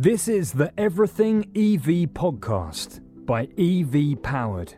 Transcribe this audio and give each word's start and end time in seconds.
This 0.00 0.28
is 0.28 0.52
the 0.52 0.72
Everything 0.78 1.40
EV 1.56 2.14
podcast 2.14 3.00
by 3.26 3.48
EV 3.58 4.22
Powered. 4.22 4.74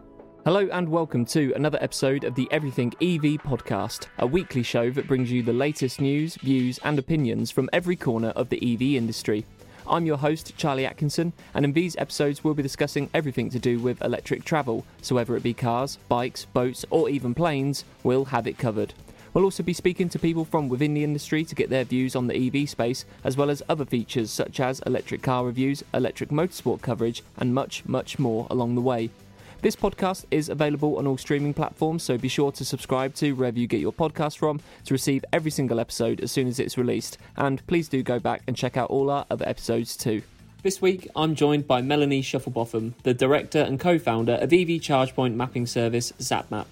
Hello 0.47 0.67
and 0.73 0.89
welcome 0.89 1.27
to 1.27 1.53
another 1.55 1.77
episode 1.83 2.25
of 2.25 2.35
the 2.37 2.49
Everything 2.51 2.89
EV 3.03 3.37
podcast, 3.43 4.07
a 4.17 4.27
weekly 4.27 4.63
show 4.63 4.91
that 4.93 5.07
brings 5.07 5.31
you 5.31 5.43
the 5.43 5.53
latest 5.53 6.01
news, 6.01 6.37
views, 6.37 6.81
and 6.85 6.99
opinions 6.99 7.51
from 7.51 7.69
every 7.71 7.97
corner 7.97 8.31
of 8.31 8.49
the 8.49 8.57
EV 8.63 8.97
industry. 8.97 9.45
I'm 9.87 10.07
your 10.07 10.17
host, 10.17 10.57
Charlie 10.57 10.87
Atkinson, 10.87 11.35
and 11.53 11.67
in 11.67 11.75
these 11.75 11.97
episodes, 11.97 12.43
we'll 12.43 12.55
be 12.55 12.63
discussing 12.63 13.11
everything 13.13 13.51
to 13.51 13.59
do 13.59 13.79
with 13.79 14.01
electric 14.01 14.45
travel. 14.45 14.87
So, 15.03 15.17
whether 15.17 15.37
it 15.37 15.43
be 15.43 15.53
cars, 15.53 15.99
bikes, 16.09 16.47
boats, 16.47 16.87
or 16.89 17.11
even 17.11 17.35
planes, 17.35 17.85
we'll 18.05 18.25
have 18.25 18.47
it 18.47 18.57
covered. 18.57 18.95
We'll 19.33 19.45
also 19.45 19.63
be 19.63 19.73
speaking 19.73 20.09
to 20.09 20.19
people 20.19 20.45
from 20.45 20.69
within 20.69 20.95
the 20.95 21.05
industry 21.05 21.45
to 21.45 21.55
get 21.55 21.71
their 21.71 21.85
views 21.85 22.17
on 22.17 22.27
the 22.27 22.47
EV 22.47 22.69
space, 22.69 23.05
as 23.23 23.37
well 23.37 23.51
as 23.51 23.63
other 23.69 23.85
features 23.85 24.31
such 24.31 24.59
as 24.59 24.81
electric 24.81 25.23
car 25.23 25.45
reviews, 25.45 25.85
electric 25.95 26.31
motorsport 26.31 26.83
coverage, 26.83 27.23
and 27.37 27.55
much, 27.55 27.85
much 27.87 28.19
more 28.19 28.47
along 28.51 28.75
the 28.75 28.81
way. 28.81 29.11
This 29.63 29.77
podcast 29.77 30.25
is 30.31 30.49
available 30.49 30.97
on 30.97 31.07
all 31.07 31.19
streaming 31.19 31.53
platforms, 31.53 32.03
so 32.03 32.17
be 32.17 32.29
sure 32.29 32.51
to 32.53 32.65
subscribe 32.65 33.15
to 33.17 33.33
wherever 33.33 33.59
you 33.59 33.67
get 33.67 33.81
your 33.81 33.93
podcast 33.93 34.39
from 34.39 34.61
to 34.87 34.95
receive 34.95 35.23
every 35.35 35.51
single 35.51 35.79
episode 35.79 36.21
as 36.21 36.33
soon 36.33 36.49
as 36.49 36.59
it's 36.59 36.79
released. 36.79 37.19
And 37.37 37.65
please 37.67 37.87
do 37.87 38.03
go 38.03 38.19
back 38.19 38.43
and 38.47 38.57
check 38.57 38.79
out 38.79 38.89
all 38.89 39.11
our 39.11 39.27
other 39.31 39.47
episodes 39.47 39.99
too. 39.99 40.23
This 40.63 40.81
week, 40.81 41.09
I'm 41.15 41.35
joined 41.35 41.67
by 41.67 41.83
Melanie 41.83 42.23
Shufflebotham, 42.23 42.95
the 43.03 43.15
director 43.15 43.61
and 43.61 43.79
co 43.79 43.99
founder 43.99 44.35
of 44.35 44.53
EV 44.53 44.81
charge 44.81 45.15
point 45.15 45.37
mapping 45.37 45.67
service 45.67 46.13
ZapMap. 46.19 46.67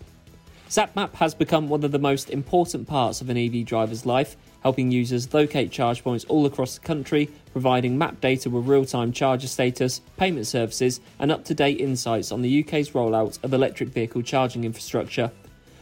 ZapMap 0.69 1.15
has 1.15 1.35
become 1.35 1.71
one 1.71 1.83
of 1.83 1.93
the 1.93 1.99
most 1.99 2.29
important 2.29 2.87
parts 2.87 3.23
of 3.23 3.31
an 3.31 3.39
EV 3.39 3.65
driver's 3.65 4.05
life, 4.05 4.37
helping 4.63 4.91
users 4.91 5.33
locate 5.33 5.71
charge 5.71 6.05
points 6.05 6.27
all 6.27 6.45
across 6.45 6.75
the 6.75 6.85
country, 6.85 7.31
providing 7.53 7.97
map 7.97 8.21
data 8.21 8.51
with 8.51 8.69
real 8.69 8.85
time 8.85 9.11
charger 9.11 9.47
status, 9.47 10.03
payment 10.19 10.47
services, 10.47 11.01
and 11.19 11.33
up 11.33 11.43
to 11.47 11.55
date 11.55 11.81
insights 11.81 12.31
on 12.31 12.43
the 12.43 12.63
UK's 12.63 12.91
rollout 12.91 13.43
of 13.43 13.55
electric 13.55 13.89
vehicle 13.89 14.21
charging 14.21 14.65
infrastructure. 14.65 15.31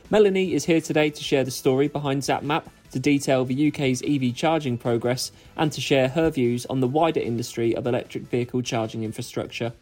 Melanie 0.08 0.54
is 0.54 0.66
here 0.66 0.80
today 0.80 1.10
to 1.10 1.24
share 1.24 1.42
the 1.42 1.50
story 1.50 1.88
behind 1.88 2.22
ZapMap, 2.22 2.66
to 2.92 3.00
detail 3.00 3.44
the 3.44 3.68
UK's 3.68 4.04
EV 4.06 4.36
charging 4.36 4.78
progress, 4.78 5.32
and 5.56 5.72
to 5.72 5.80
share 5.80 6.10
her 6.10 6.30
views 6.30 6.64
on 6.66 6.78
the 6.78 6.86
wider 6.86 7.18
industry 7.18 7.74
of 7.74 7.88
electric 7.88 8.28
vehicle 8.28 8.62
charging 8.62 9.02
infrastructure. 9.02 9.72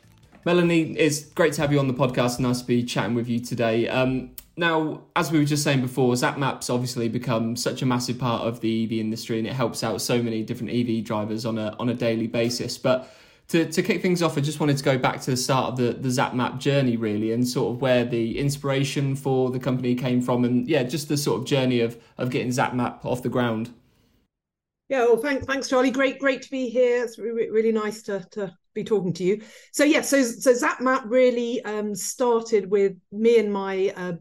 Melanie, 0.47 0.97
it's 0.97 1.27
great 1.27 1.53
to 1.55 1.61
have 1.61 1.73
you 1.73 1.79
on 1.79 1.89
the 1.89 1.95
podcast. 1.95 2.41
Nice 2.41 2.63
to 2.63 2.67
be 2.67 2.83
chatting 2.83 3.15
with 3.15 3.29
you 3.29 3.39
today. 3.39 3.87
Um, 3.87 4.31
now, 4.57 5.03
as 5.17 5.33
we 5.33 5.39
were 5.39 5.45
just 5.45 5.65
saying 5.65 5.81
before, 5.81 6.15
ZapMap's 6.15 6.71
obviously 6.71 7.09
become 7.09 7.57
such 7.57 7.83
a 7.83 7.87
massive 7.87 8.19
part 8.19 8.43
of 8.43 8.61
the 8.61 8.85
EV 8.85 8.93
industry, 8.93 9.39
and 9.39 9.47
it 9.49 9.53
helps 9.53 9.83
out 9.83 10.01
so 10.01 10.23
many 10.23 10.43
different 10.43 10.73
EV 10.73 11.05
drivers 11.05 11.45
on 11.45 11.59
a 11.59 11.75
on 11.81 11.89
a 11.89 11.95
daily 11.95 12.29
basis. 12.29 12.79
But 12.79 13.13
to, 13.49 13.67
to 13.71 13.83
kick 13.83 14.01
things 14.01 14.23
off, 14.23 14.39
I 14.39 14.41
just 14.41 14.61
wanted 14.61 14.77
to 14.79 14.85
go 14.85 14.97
back 14.97 15.21
to 15.23 15.33
the 15.33 15.37
start 15.37 15.73
of 15.73 15.77
the, 15.77 15.93
the 15.93 16.09
ZapMap 16.09 16.59
journey, 16.59 16.97
really, 16.97 17.33
and 17.33 17.47
sort 17.47 17.75
of 17.75 17.83
where 17.83 18.05
the 18.05 18.39
inspiration 18.39 19.17
for 19.17 19.51
the 19.51 19.59
company 19.59 19.95
came 19.97 20.23
from, 20.23 20.45
and 20.45 20.69
yeah, 20.69 20.85
just 20.85 21.09
the 21.09 21.17
sort 21.17 21.41
of 21.41 21.47
journey 21.47 21.81
of 21.81 22.01
of 22.17 22.31
getting 22.31 22.51
ZapMap 22.51 23.05
off 23.05 23.23
the 23.23 23.29
ground. 23.29 23.71
Yeah, 24.89 25.07
well, 25.07 25.17
thanks, 25.17 25.47
thanks, 25.47 25.69
Charlie. 25.69 25.91
Great, 25.91 26.19
great 26.21 26.43
to 26.43 26.51
be 26.51 26.69
here. 26.69 27.03
It's 27.03 27.19
really, 27.19 27.51
really 27.51 27.73
nice 27.73 28.03
to 28.03 28.25
to 28.33 28.57
be 28.73 28.85
talking 28.85 29.13
to 29.15 29.25
you. 29.25 29.43
So 29.73 29.83
yeah, 29.83 30.03
so 30.03 30.23
so 30.23 30.53
ZapMap 30.53 31.11
really 31.11 31.61
um, 31.65 31.97
started 31.97 32.71
with 32.71 32.97
me 33.11 33.39
and 33.39 33.53
my 33.53 33.93
uh, 33.97 34.13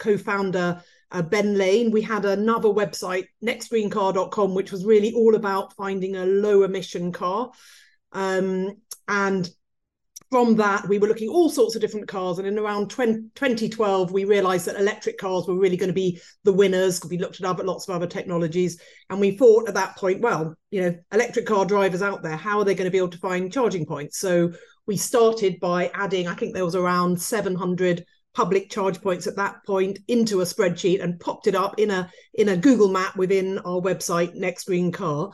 co-founder 0.00 0.82
uh, 1.10 1.22
Ben 1.22 1.56
Lane. 1.56 1.90
We 1.90 2.02
had 2.02 2.24
another 2.24 2.68
website, 2.68 3.26
nextgreencar.com, 3.42 4.54
which 4.54 4.72
was 4.72 4.84
really 4.84 5.12
all 5.12 5.34
about 5.34 5.74
finding 5.74 6.16
a 6.16 6.26
low 6.26 6.62
emission 6.62 7.12
car. 7.12 7.50
Um, 8.12 8.76
and 9.06 9.48
from 10.30 10.56
that, 10.56 10.86
we 10.88 10.98
were 10.98 11.08
looking 11.08 11.30
all 11.30 11.48
sorts 11.48 11.74
of 11.74 11.80
different 11.80 12.06
cars. 12.06 12.38
And 12.38 12.46
in 12.46 12.58
around 12.58 12.90
20, 12.90 13.30
2012, 13.34 14.12
we 14.12 14.24
realized 14.24 14.66
that 14.66 14.78
electric 14.78 15.16
cars 15.16 15.46
were 15.46 15.58
really 15.58 15.78
going 15.78 15.88
to 15.88 15.94
be 15.94 16.20
the 16.44 16.52
winners 16.52 16.98
because 16.98 17.10
we 17.10 17.18
looked 17.18 17.40
at 17.40 17.46
other, 17.46 17.64
lots 17.64 17.88
of 17.88 17.94
other 17.94 18.06
technologies. 18.06 18.80
And 19.08 19.20
we 19.20 19.30
thought 19.30 19.68
at 19.68 19.74
that 19.74 19.96
point, 19.96 20.20
well, 20.20 20.54
you 20.70 20.82
know, 20.82 20.94
electric 21.12 21.46
car 21.46 21.64
drivers 21.64 22.02
out 22.02 22.22
there, 22.22 22.36
how 22.36 22.58
are 22.58 22.64
they 22.64 22.74
going 22.74 22.86
to 22.86 22.90
be 22.90 22.98
able 22.98 23.08
to 23.08 23.18
find 23.18 23.52
charging 23.52 23.86
points? 23.86 24.18
So 24.18 24.52
we 24.86 24.98
started 24.98 25.60
by 25.60 25.90
adding, 25.94 26.28
I 26.28 26.34
think 26.34 26.52
there 26.52 26.64
was 26.64 26.76
around 26.76 27.20
700 27.20 28.04
public 28.34 28.70
charge 28.70 29.00
points 29.00 29.26
at 29.26 29.36
that 29.36 29.64
point 29.66 29.98
into 30.08 30.40
a 30.40 30.44
spreadsheet 30.44 31.02
and 31.02 31.20
popped 31.20 31.46
it 31.46 31.54
up 31.54 31.78
in 31.78 31.90
a 31.90 32.10
in 32.34 32.50
a 32.50 32.56
Google 32.56 32.88
map 32.88 33.16
within 33.16 33.58
our 33.60 33.80
website 33.80 34.34
Next 34.34 34.64
Green 34.64 34.92
Car 34.92 35.32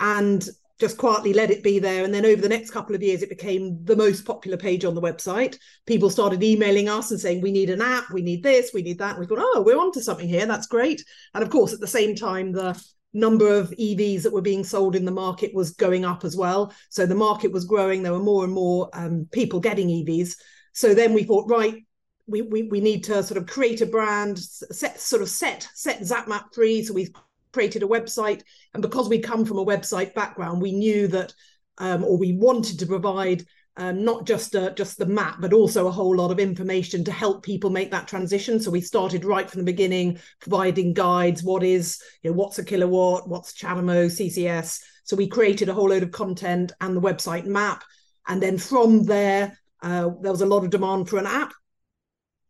and 0.00 0.46
just 0.78 0.98
quietly 0.98 1.32
let 1.32 1.50
it 1.50 1.62
be 1.62 1.78
there. 1.78 2.04
And 2.04 2.12
then 2.12 2.26
over 2.26 2.42
the 2.42 2.50
next 2.50 2.70
couple 2.70 2.94
of 2.94 3.02
years 3.02 3.22
it 3.22 3.30
became 3.30 3.82
the 3.84 3.96
most 3.96 4.26
popular 4.26 4.58
page 4.58 4.84
on 4.84 4.94
the 4.94 5.00
website. 5.00 5.56
People 5.86 6.10
started 6.10 6.42
emailing 6.42 6.88
us 6.88 7.10
and 7.10 7.18
saying 7.18 7.40
we 7.40 7.52
need 7.52 7.70
an 7.70 7.80
app 7.80 8.10
we 8.12 8.22
need 8.22 8.42
this 8.42 8.72
we 8.74 8.82
need 8.82 8.98
that. 8.98 9.18
We 9.18 9.26
thought 9.26 9.38
oh 9.40 9.62
we're 9.62 9.78
onto 9.78 10.00
something 10.00 10.28
here 10.28 10.46
that's 10.46 10.66
great. 10.66 11.02
And 11.34 11.42
of 11.42 11.50
course 11.50 11.72
at 11.72 11.80
the 11.80 11.86
same 11.86 12.14
time 12.14 12.52
the 12.52 12.80
number 13.14 13.48
of 13.48 13.70
EVs 13.70 14.22
that 14.22 14.32
were 14.32 14.42
being 14.42 14.62
sold 14.62 14.94
in 14.94 15.06
the 15.06 15.10
market 15.10 15.54
was 15.54 15.70
going 15.70 16.04
up 16.04 16.24
as 16.24 16.36
well. 16.36 16.74
So 16.90 17.06
the 17.06 17.14
market 17.14 17.50
was 17.50 17.64
growing. 17.64 18.02
There 18.02 18.12
were 18.12 18.18
more 18.18 18.44
and 18.44 18.52
more 18.52 18.90
um, 18.92 19.26
people 19.32 19.60
getting 19.60 19.88
EVs 19.88 20.34
so 20.76 20.92
then 20.92 21.14
we 21.14 21.22
thought 21.22 21.48
right 21.48 21.85
we, 22.26 22.42
we 22.42 22.62
we 22.64 22.80
need 22.80 23.04
to 23.04 23.22
sort 23.22 23.38
of 23.38 23.46
create 23.46 23.80
a 23.80 23.86
brand, 23.86 24.38
set 24.38 25.00
sort 25.00 25.22
of 25.22 25.28
set 25.28 25.68
set 25.74 26.00
ZapMap 26.00 26.54
free. 26.54 26.82
So 26.82 26.94
we've 26.94 27.12
created 27.52 27.82
a 27.82 27.88
website, 27.88 28.42
and 28.74 28.82
because 28.82 29.08
we 29.08 29.18
come 29.18 29.44
from 29.44 29.58
a 29.58 29.64
website 29.64 30.14
background, 30.14 30.60
we 30.60 30.72
knew 30.72 31.08
that, 31.08 31.32
um, 31.78 32.04
or 32.04 32.18
we 32.18 32.32
wanted 32.32 32.78
to 32.80 32.86
provide 32.86 33.44
um, 33.76 34.04
not 34.04 34.26
just 34.26 34.56
uh, 34.56 34.70
just 34.70 34.98
the 34.98 35.06
map, 35.06 35.36
but 35.40 35.52
also 35.52 35.86
a 35.86 35.92
whole 35.92 36.16
lot 36.16 36.32
of 36.32 36.40
information 36.40 37.04
to 37.04 37.12
help 37.12 37.44
people 37.44 37.70
make 37.70 37.90
that 37.92 38.08
transition. 38.08 38.60
So 38.60 38.70
we 38.70 38.80
started 38.80 39.24
right 39.24 39.48
from 39.48 39.60
the 39.60 39.72
beginning, 39.72 40.18
providing 40.40 40.94
guides. 40.94 41.44
What 41.44 41.62
is 41.62 42.02
you 42.22 42.30
know 42.30 42.36
what's 42.36 42.58
a 42.58 42.64
kilowatt? 42.64 43.28
What's 43.28 43.54
CHAdeMO, 43.54 44.06
CCS? 44.06 44.80
So 45.04 45.14
we 45.14 45.28
created 45.28 45.68
a 45.68 45.74
whole 45.74 45.90
load 45.90 46.02
of 46.02 46.10
content 46.10 46.72
and 46.80 46.96
the 46.96 47.00
website 47.00 47.46
map, 47.46 47.84
and 48.26 48.42
then 48.42 48.58
from 48.58 49.04
there. 49.04 49.58
Uh, 49.82 50.08
there 50.22 50.32
was 50.32 50.40
a 50.40 50.46
lot 50.46 50.64
of 50.64 50.70
demand 50.70 51.06
for 51.06 51.18
an 51.18 51.26
app 51.26 51.52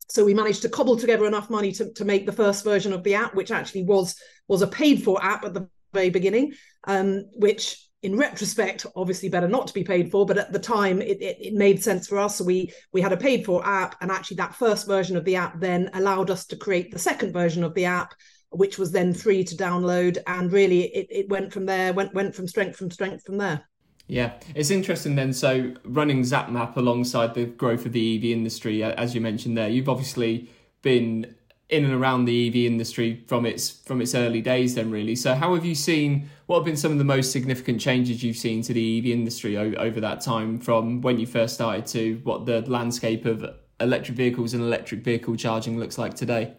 so 0.08 0.24
we 0.24 0.34
managed 0.34 0.62
to 0.62 0.68
cobble 0.68 0.96
together 0.96 1.26
enough 1.26 1.50
money 1.50 1.72
to, 1.72 1.92
to 1.92 2.04
make 2.04 2.26
the 2.26 2.32
first 2.32 2.64
version 2.64 2.92
of 2.92 3.02
the 3.02 3.14
app 3.14 3.34
which 3.34 3.50
actually 3.50 3.82
was 3.82 4.16
was 4.48 4.62
a 4.62 4.66
paid 4.66 5.02
for 5.02 5.22
app 5.22 5.44
at 5.44 5.54
the 5.54 5.68
very 5.92 6.10
beginning 6.10 6.52
um, 6.86 7.24
which 7.34 7.86
in 8.02 8.16
retrospect 8.16 8.86
obviously 8.94 9.28
better 9.28 9.48
not 9.48 9.66
to 9.66 9.74
be 9.74 9.82
paid 9.82 10.10
for 10.10 10.24
but 10.26 10.38
at 10.38 10.52
the 10.52 10.58
time 10.58 11.00
it, 11.00 11.20
it, 11.20 11.36
it, 11.40 11.54
made 11.54 11.82
sense 11.82 12.06
for 12.06 12.18
us. 12.18 12.36
So 12.36 12.44
we 12.44 12.72
we 12.92 13.00
had 13.00 13.12
a 13.12 13.16
paid 13.16 13.44
for 13.44 13.66
app 13.66 13.96
and 14.00 14.12
actually 14.12 14.36
that 14.36 14.54
first 14.54 14.86
version 14.86 15.16
of 15.16 15.24
the 15.24 15.36
app 15.36 15.58
then 15.60 15.90
allowed 15.94 16.30
us 16.30 16.46
to 16.46 16.56
create 16.56 16.92
the 16.92 16.98
second 16.98 17.32
version 17.32 17.64
of 17.64 17.74
the 17.74 17.86
app 17.86 18.14
which 18.50 18.78
was 18.78 18.92
then 18.92 19.12
free 19.12 19.42
to 19.44 19.56
download. 19.56 20.18
And 20.26 20.52
really 20.52 20.84
it, 20.84 21.06
it 21.10 21.28
went 21.28 21.52
from 21.52 21.66
there 21.66 21.92
went 21.92 22.14
went 22.14 22.34
from 22.34 22.46
strength 22.46 22.76
from 22.76 22.90
strength 22.90 23.24
from 23.24 23.38
there 23.38 23.66
yeah, 24.08 24.34
it's 24.54 24.70
interesting 24.70 25.16
then. 25.16 25.32
So, 25.32 25.74
running 25.84 26.22
ZapMap 26.22 26.76
alongside 26.76 27.34
the 27.34 27.46
growth 27.46 27.86
of 27.86 27.92
the 27.92 28.16
EV 28.16 28.24
industry, 28.36 28.82
as 28.82 29.14
you 29.14 29.20
mentioned 29.20 29.58
there, 29.58 29.68
you've 29.68 29.88
obviously 29.88 30.48
been 30.82 31.34
in 31.68 31.84
and 31.84 31.92
around 31.92 32.26
the 32.26 32.46
EV 32.46 32.70
industry 32.70 33.24
from 33.26 33.44
its 33.44 33.68
from 33.68 34.00
its 34.00 34.14
early 34.14 34.40
days. 34.40 34.76
Then, 34.76 34.92
really. 34.92 35.16
So, 35.16 35.34
how 35.34 35.54
have 35.54 35.64
you 35.64 35.74
seen? 35.74 36.30
What 36.46 36.58
have 36.58 36.64
been 36.64 36.76
some 36.76 36.92
of 36.92 36.98
the 36.98 37.04
most 37.04 37.32
significant 37.32 37.80
changes 37.80 38.22
you've 38.22 38.36
seen 38.36 38.62
to 38.62 38.72
the 38.72 38.98
EV 38.98 39.06
industry 39.06 39.56
over, 39.56 39.76
over 39.80 40.00
that 40.00 40.20
time, 40.20 40.60
from 40.60 41.00
when 41.00 41.18
you 41.18 41.26
first 41.26 41.54
started 41.54 41.86
to 41.88 42.20
what 42.22 42.46
the 42.46 42.60
landscape 42.70 43.26
of 43.26 43.44
electric 43.80 44.16
vehicles 44.16 44.54
and 44.54 44.62
electric 44.62 45.02
vehicle 45.02 45.34
charging 45.34 45.80
looks 45.80 45.98
like 45.98 46.14
today? 46.14 46.54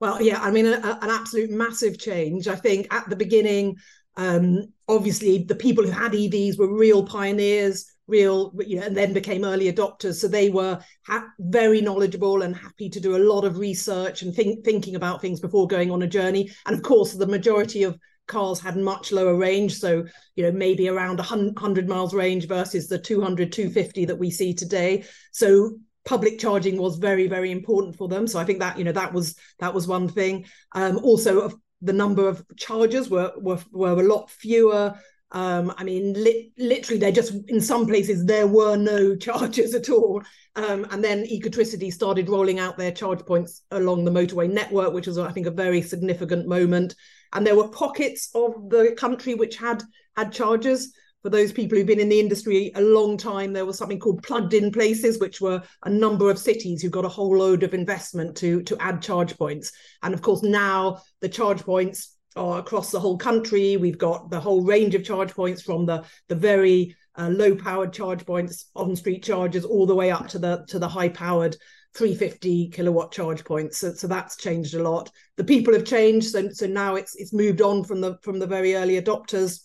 Well, 0.00 0.20
yeah, 0.20 0.42
I 0.42 0.50
mean, 0.50 0.66
a, 0.66 0.98
an 1.00 1.10
absolute 1.10 1.50
massive 1.50 1.98
change. 1.98 2.48
I 2.48 2.56
think 2.56 2.92
at 2.92 3.08
the 3.08 3.16
beginning, 3.16 3.76
um, 4.16 4.72
obviously, 4.92 5.44
the 5.44 5.54
people 5.54 5.84
who 5.84 5.90
had 5.90 6.12
EVs 6.12 6.58
were 6.58 6.76
real 6.76 7.04
pioneers, 7.04 7.86
real, 8.06 8.52
you 8.60 8.76
know, 8.76 8.86
and 8.86 8.96
then 8.96 9.12
became 9.12 9.44
early 9.44 9.72
adopters. 9.72 10.16
So 10.16 10.28
they 10.28 10.50
were 10.50 10.78
ha- 11.06 11.28
very 11.38 11.80
knowledgeable 11.80 12.42
and 12.42 12.54
happy 12.54 12.88
to 12.90 13.00
do 13.00 13.16
a 13.16 13.24
lot 13.32 13.44
of 13.44 13.58
research 13.58 14.22
and 14.22 14.34
think, 14.34 14.64
thinking 14.64 14.96
about 14.96 15.20
things 15.20 15.40
before 15.40 15.66
going 15.66 15.90
on 15.90 16.02
a 16.02 16.06
journey. 16.06 16.50
And 16.66 16.76
of 16.76 16.82
course, 16.82 17.12
the 17.12 17.26
majority 17.26 17.82
of 17.84 17.98
cars 18.26 18.60
had 18.60 18.76
much 18.76 19.10
lower 19.10 19.34
range 19.34 19.78
so 19.78 20.04
you 20.36 20.44
know 20.44 20.52
maybe 20.52 20.88
around 20.88 21.18
100 21.18 21.88
miles 21.88 22.14
range 22.14 22.46
versus 22.46 22.86
the 22.86 22.96
200 22.96 23.52
250 23.52 24.04
that 24.04 24.18
we 24.18 24.30
see 24.30 24.54
today 24.54 25.04
so 25.32 25.76
public 26.04 26.38
charging 26.38 26.76
was 26.76 26.98
very 26.98 27.26
very 27.26 27.50
important 27.50 27.96
for 27.96 28.06
them 28.08 28.28
so 28.28 28.38
i 28.38 28.44
think 28.44 28.60
that 28.60 28.78
you 28.78 28.84
know 28.84 28.92
that 28.92 29.12
was 29.12 29.34
that 29.58 29.74
was 29.74 29.88
one 29.88 30.08
thing 30.08 30.46
um 30.72 30.98
also 30.98 31.40
of 31.40 31.54
the 31.82 31.92
number 31.92 32.28
of 32.28 32.44
charges 32.56 33.10
were 33.10 33.32
were, 33.36 33.58
were 33.72 34.00
a 34.00 34.08
lot 34.08 34.30
fewer. 34.30 34.94
Um, 35.32 35.72
I 35.78 35.84
mean, 35.84 36.12
li- 36.12 36.52
literally, 36.58 36.98
they 36.98 37.10
just 37.10 37.34
in 37.48 37.60
some 37.60 37.86
places 37.86 38.24
there 38.24 38.46
were 38.46 38.76
no 38.76 39.16
charges 39.26 39.74
at 39.74 39.88
all. 39.88 40.22
Um, 40.54 40.86
and 40.90 41.02
then 41.02 41.24
Ecotricity 41.24 41.92
started 41.92 42.28
rolling 42.28 42.58
out 42.58 42.76
their 42.76 42.92
charge 42.92 43.20
points 43.20 43.62
along 43.70 44.04
the 44.04 44.10
motorway 44.10 44.50
network, 44.50 44.92
which 44.92 45.06
was, 45.06 45.16
I 45.18 45.32
think, 45.32 45.46
a 45.46 45.50
very 45.50 45.80
significant 45.80 46.46
moment. 46.46 46.94
And 47.32 47.46
there 47.46 47.56
were 47.56 47.68
pockets 47.68 48.28
of 48.34 48.68
the 48.68 48.94
country 48.98 49.34
which 49.34 49.56
had 49.56 49.82
had 50.16 50.32
charges, 50.32 50.92
for 51.22 51.30
those 51.30 51.52
people 51.52 51.78
who've 51.78 51.86
been 51.86 52.00
in 52.00 52.08
the 52.08 52.20
industry 52.20 52.72
a 52.74 52.80
long 52.80 53.16
time, 53.16 53.52
there 53.52 53.64
was 53.64 53.78
something 53.78 53.98
called 53.98 54.22
plugged 54.22 54.54
in 54.54 54.72
places, 54.72 55.20
which 55.20 55.40
were 55.40 55.62
a 55.84 55.90
number 55.90 56.30
of 56.30 56.38
cities 56.38 56.82
who 56.82 56.90
got 56.90 57.04
a 57.04 57.08
whole 57.08 57.36
load 57.36 57.62
of 57.62 57.74
investment 57.74 58.36
to, 58.38 58.62
to 58.64 58.76
add 58.80 59.00
charge 59.00 59.36
points. 59.38 59.72
And 60.02 60.14
of 60.14 60.22
course, 60.22 60.42
now 60.42 61.00
the 61.20 61.28
charge 61.28 61.62
points 61.62 62.16
are 62.34 62.58
across 62.58 62.90
the 62.90 63.00
whole 63.00 63.18
country. 63.18 63.76
We've 63.76 63.98
got 63.98 64.30
the 64.30 64.40
whole 64.40 64.64
range 64.64 64.94
of 64.94 65.04
charge 65.04 65.32
points 65.32 65.62
from 65.62 65.86
the, 65.86 66.04
the 66.28 66.34
very 66.34 66.96
uh, 67.16 67.28
low 67.28 67.54
powered 67.54 67.92
charge 67.92 68.26
points 68.26 68.70
on 68.74 68.96
street 68.96 69.22
chargers 69.22 69.64
all 69.64 69.86
the 69.86 69.94
way 69.94 70.10
up 70.10 70.28
to 70.28 70.38
the 70.38 70.64
to 70.68 70.78
the 70.78 70.88
high 70.88 71.10
powered 71.10 71.56
350 71.94 72.70
kilowatt 72.70 73.12
charge 73.12 73.44
points 73.44 73.76
so, 73.76 73.92
so 73.92 74.06
that's 74.06 74.36
changed 74.36 74.74
a 74.74 74.82
lot 74.82 75.10
the 75.36 75.44
people 75.44 75.74
have 75.74 75.84
changed 75.84 76.30
so, 76.30 76.48
so 76.48 76.66
now 76.66 76.94
it's 76.94 77.14
it's 77.16 77.34
moved 77.34 77.60
on 77.60 77.84
from 77.84 78.00
the 78.00 78.16
from 78.22 78.38
the 78.38 78.46
very 78.46 78.74
early 78.74 78.98
adopters 78.98 79.64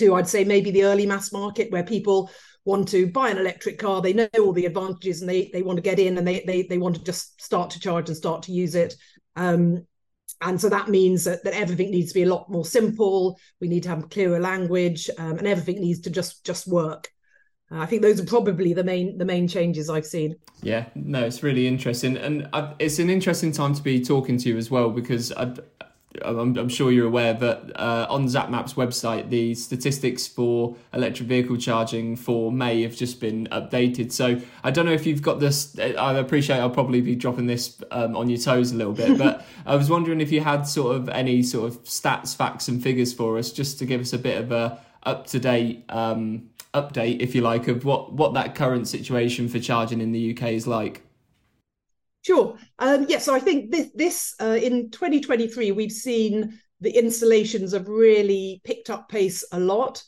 to 0.00 0.14
I'd 0.14 0.28
say 0.28 0.44
maybe 0.44 0.70
the 0.70 0.84
early 0.84 1.06
mass 1.06 1.32
market 1.32 1.70
where 1.70 1.84
people 1.84 2.30
want 2.64 2.88
to 2.88 3.06
buy 3.06 3.30
an 3.30 3.38
electric 3.38 3.78
car 3.78 4.02
they 4.02 4.12
know 4.12 4.28
all 4.38 4.52
the 4.52 4.66
advantages 4.66 5.20
and 5.20 5.30
they 5.30 5.50
they 5.52 5.62
want 5.62 5.76
to 5.76 5.82
get 5.82 5.98
in 5.98 6.18
and 6.18 6.26
they 6.26 6.42
they, 6.46 6.62
they 6.64 6.78
want 6.78 6.96
to 6.96 7.04
just 7.04 7.40
start 7.40 7.70
to 7.70 7.80
charge 7.80 8.08
and 8.08 8.16
start 8.16 8.42
to 8.44 8.52
use 8.52 8.74
it. 8.74 8.94
Um, 9.36 9.86
and 10.42 10.60
so 10.60 10.68
that 10.70 10.88
means 10.88 11.24
that, 11.24 11.44
that 11.44 11.52
everything 11.54 11.90
needs 11.90 12.08
to 12.08 12.14
be 12.14 12.22
a 12.22 12.28
lot 12.28 12.50
more 12.50 12.64
simple. 12.64 13.38
We 13.60 13.68
need 13.68 13.82
to 13.82 13.90
have 13.90 14.08
clearer 14.08 14.40
language 14.40 15.10
um, 15.18 15.38
and 15.38 15.46
everything 15.46 15.80
needs 15.80 16.00
to 16.00 16.10
just 16.10 16.44
just 16.44 16.66
work. 16.66 17.08
Uh, 17.70 17.78
I 17.78 17.86
think 17.86 18.02
those 18.02 18.20
are 18.20 18.26
probably 18.26 18.72
the 18.72 18.84
main 18.84 19.18
the 19.18 19.24
main 19.24 19.46
changes 19.48 19.88
I've 19.90 20.06
seen. 20.06 20.36
Yeah, 20.62 20.86
no, 20.94 21.24
it's 21.24 21.42
really 21.42 21.66
interesting, 21.66 22.16
and 22.16 22.48
I, 22.52 22.74
it's 22.78 22.98
an 22.98 23.10
interesting 23.10 23.52
time 23.52 23.74
to 23.74 23.82
be 23.82 24.04
talking 24.04 24.38
to 24.38 24.48
you 24.48 24.56
as 24.56 24.70
well 24.70 24.90
because 24.90 25.32
I, 25.32 25.54
I'm, 26.24 26.56
I'm, 26.58 26.68
sure 26.68 26.90
you're 26.90 27.06
aware 27.06 27.34
that 27.34 27.80
uh, 27.80 28.06
on 28.10 28.26
ZapMap's 28.26 28.74
website, 28.74 29.30
the 29.30 29.54
statistics 29.54 30.26
for 30.26 30.76
electric 30.92 31.28
vehicle 31.28 31.56
charging 31.56 32.16
for 32.16 32.50
May 32.50 32.82
have 32.82 32.96
just 32.96 33.20
been 33.20 33.46
updated. 33.52 34.10
So 34.10 34.40
I 34.64 34.72
don't 34.72 34.86
know 34.86 34.92
if 34.92 35.06
you've 35.06 35.22
got 35.22 35.38
this. 35.38 35.78
I 35.78 36.14
appreciate 36.14 36.58
I'll 36.58 36.68
probably 36.68 37.00
be 37.00 37.14
dropping 37.14 37.46
this 37.46 37.80
um, 37.92 38.16
on 38.16 38.28
your 38.28 38.38
toes 38.38 38.72
a 38.72 38.74
little 38.74 38.92
bit, 38.92 39.18
but 39.18 39.44
I 39.66 39.76
was 39.76 39.88
wondering 39.88 40.20
if 40.20 40.32
you 40.32 40.40
had 40.40 40.64
sort 40.66 40.96
of 40.96 41.08
any 41.08 41.44
sort 41.44 41.70
of 41.70 41.84
stats, 41.84 42.34
facts, 42.34 42.66
and 42.66 42.82
figures 42.82 43.12
for 43.12 43.38
us, 43.38 43.52
just 43.52 43.78
to 43.78 43.86
give 43.86 44.00
us 44.00 44.12
a 44.12 44.18
bit 44.18 44.38
of 44.38 44.50
a 44.50 44.80
up 45.04 45.26
to 45.28 45.38
date 45.38 45.84
um, 45.88 46.50
update, 46.74 47.20
if 47.20 47.36
you 47.36 47.40
like, 47.40 47.68
of 47.68 47.84
what 47.84 48.12
what 48.12 48.34
that 48.34 48.56
current 48.56 48.88
situation 48.88 49.48
for 49.48 49.60
charging 49.60 50.00
in 50.00 50.10
the 50.10 50.36
UK 50.36 50.50
is 50.50 50.66
like. 50.66 51.02
Sure. 52.22 52.58
Um, 52.78 53.06
yeah. 53.08 53.18
So 53.18 53.34
I 53.34 53.40
think 53.40 53.70
this, 53.70 53.90
this 53.94 54.34
uh, 54.40 54.58
in 54.60 54.90
2023, 54.90 55.72
we've 55.72 55.92
seen 55.92 56.58
the 56.80 56.90
installations 56.90 57.72
have 57.72 57.88
really 57.88 58.60
picked 58.64 58.90
up 58.90 59.08
pace 59.08 59.44
a 59.52 59.60
lot. 59.60 60.02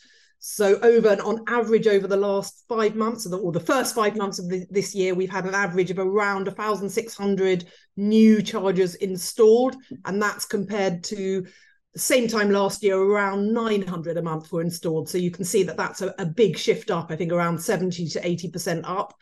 So 0.44 0.78
over 0.80 1.10
and 1.10 1.20
on 1.20 1.44
average 1.46 1.86
over 1.86 2.08
the 2.08 2.16
last 2.16 2.64
five 2.68 2.96
months, 2.96 3.26
or 3.26 3.28
the, 3.30 3.38
or 3.38 3.52
the 3.52 3.60
first 3.60 3.94
five 3.94 4.16
months 4.16 4.40
of 4.40 4.48
the, 4.48 4.66
this 4.70 4.94
year, 4.94 5.14
we've 5.14 5.30
had 5.30 5.44
an 5.44 5.54
average 5.54 5.90
of 5.90 6.00
around 6.00 6.46
1,600 6.46 7.64
new 7.96 8.42
chargers 8.42 8.96
installed, 8.96 9.76
and 10.04 10.20
that's 10.20 10.44
compared 10.44 11.04
to 11.04 11.46
the 11.94 11.98
same 11.98 12.26
time 12.26 12.50
last 12.50 12.82
year, 12.82 12.96
around 12.98 13.52
900 13.52 14.16
a 14.16 14.22
month 14.22 14.50
were 14.50 14.62
installed. 14.62 15.08
So 15.08 15.18
you 15.18 15.30
can 15.30 15.44
see 15.44 15.62
that 15.62 15.76
that's 15.76 16.02
a, 16.02 16.12
a 16.18 16.26
big 16.26 16.58
shift 16.58 16.90
up. 16.90 17.10
I 17.10 17.16
think 17.16 17.32
around 17.32 17.58
70 17.62 18.08
to 18.08 18.26
80 18.26 18.50
percent 18.50 18.84
up 18.84 19.14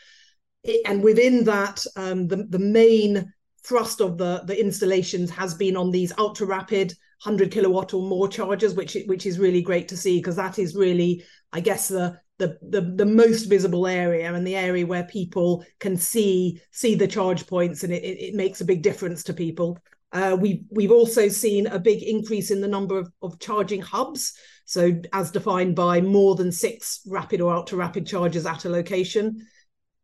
and 0.85 1.03
within 1.03 1.45
that, 1.45 1.85
um, 1.97 2.29
the, 2.29 2.45
the 2.49 2.59
main 2.59 3.33
thrust 3.65 4.01
of 4.01 4.19
the, 4.19 4.43
the 4.47 4.59
installations 4.59 5.31
has 5.31 5.55
been 5.55 5.77
on 5.77 5.91
these 5.91 6.13
ultra 6.19 6.47
rapid 6.47 6.95
100 7.23 7.51
kilowatt 7.51 7.93
or 7.93 8.03
more 8.03 8.29
chargers, 8.29 8.75
which 8.75 8.97
which 9.07 9.27
is 9.27 9.39
really 9.39 9.61
great 9.61 9.89
to 9.89 9.97
see 9.97 10.19
because 10.19 10.37
that 10.37 10.59
is 10.59 10.75
really, 10.75 11.23
I 11.53 11.61
guess, 11.61 11.89
the, 11.89 12.19
the 12.39 12.59
the 12.63 12.81
the 12.81 13.07
most 13.07 13.45
visible 13.45 13.87
area 13.87 14.33
and 14.33 14.47
the 14.47 14.57
area 14.57 14.87
where 14.87 15.05
people 15.05 15.65
can 15.81 15.97
see 15.97 16.61
see 16.71 16.95
the 16.95 17.07
charge 17.07 17.47
points, 17.47 17.85
and 17.85 17.93
it, 17.93 18.03
it 18.03 18.35
makes 18.35 18.63
a 18.63 18.65
big 18.65 18.83
difference 18.83 19.23
to 19.25 19.35
people. 19.35 19.79
Uh, 20.13 20.37
we've 20.41 20.65
we've 20.71 20.91
also 20.91 21.29
seen 21.29 21.67
a 21.67 21.79
big 21.79 22.03
increase 22.03 22.51
in 22.51 22.63
the 22.63 22.69
number 22.69 22.99
of, 22.99 23.13
of 23.23 23.39
charging 23.39 23.83
hubs. 23.83 24.33
So 24.65 24.93
as 25.13 25.31
defined 25.31 25.77
by 25.77 26.01
more 26.01 26.37
than 26.37 26.53
six 26.53 27.01
rapid 27.07 27.41
or 27.41 27.55
ultra 27.55 27.77
rapid 27.77 28.07
chargers 28.07 28.47
at 28.47 28.65
a 28.65 28.71
location 28.71 29.47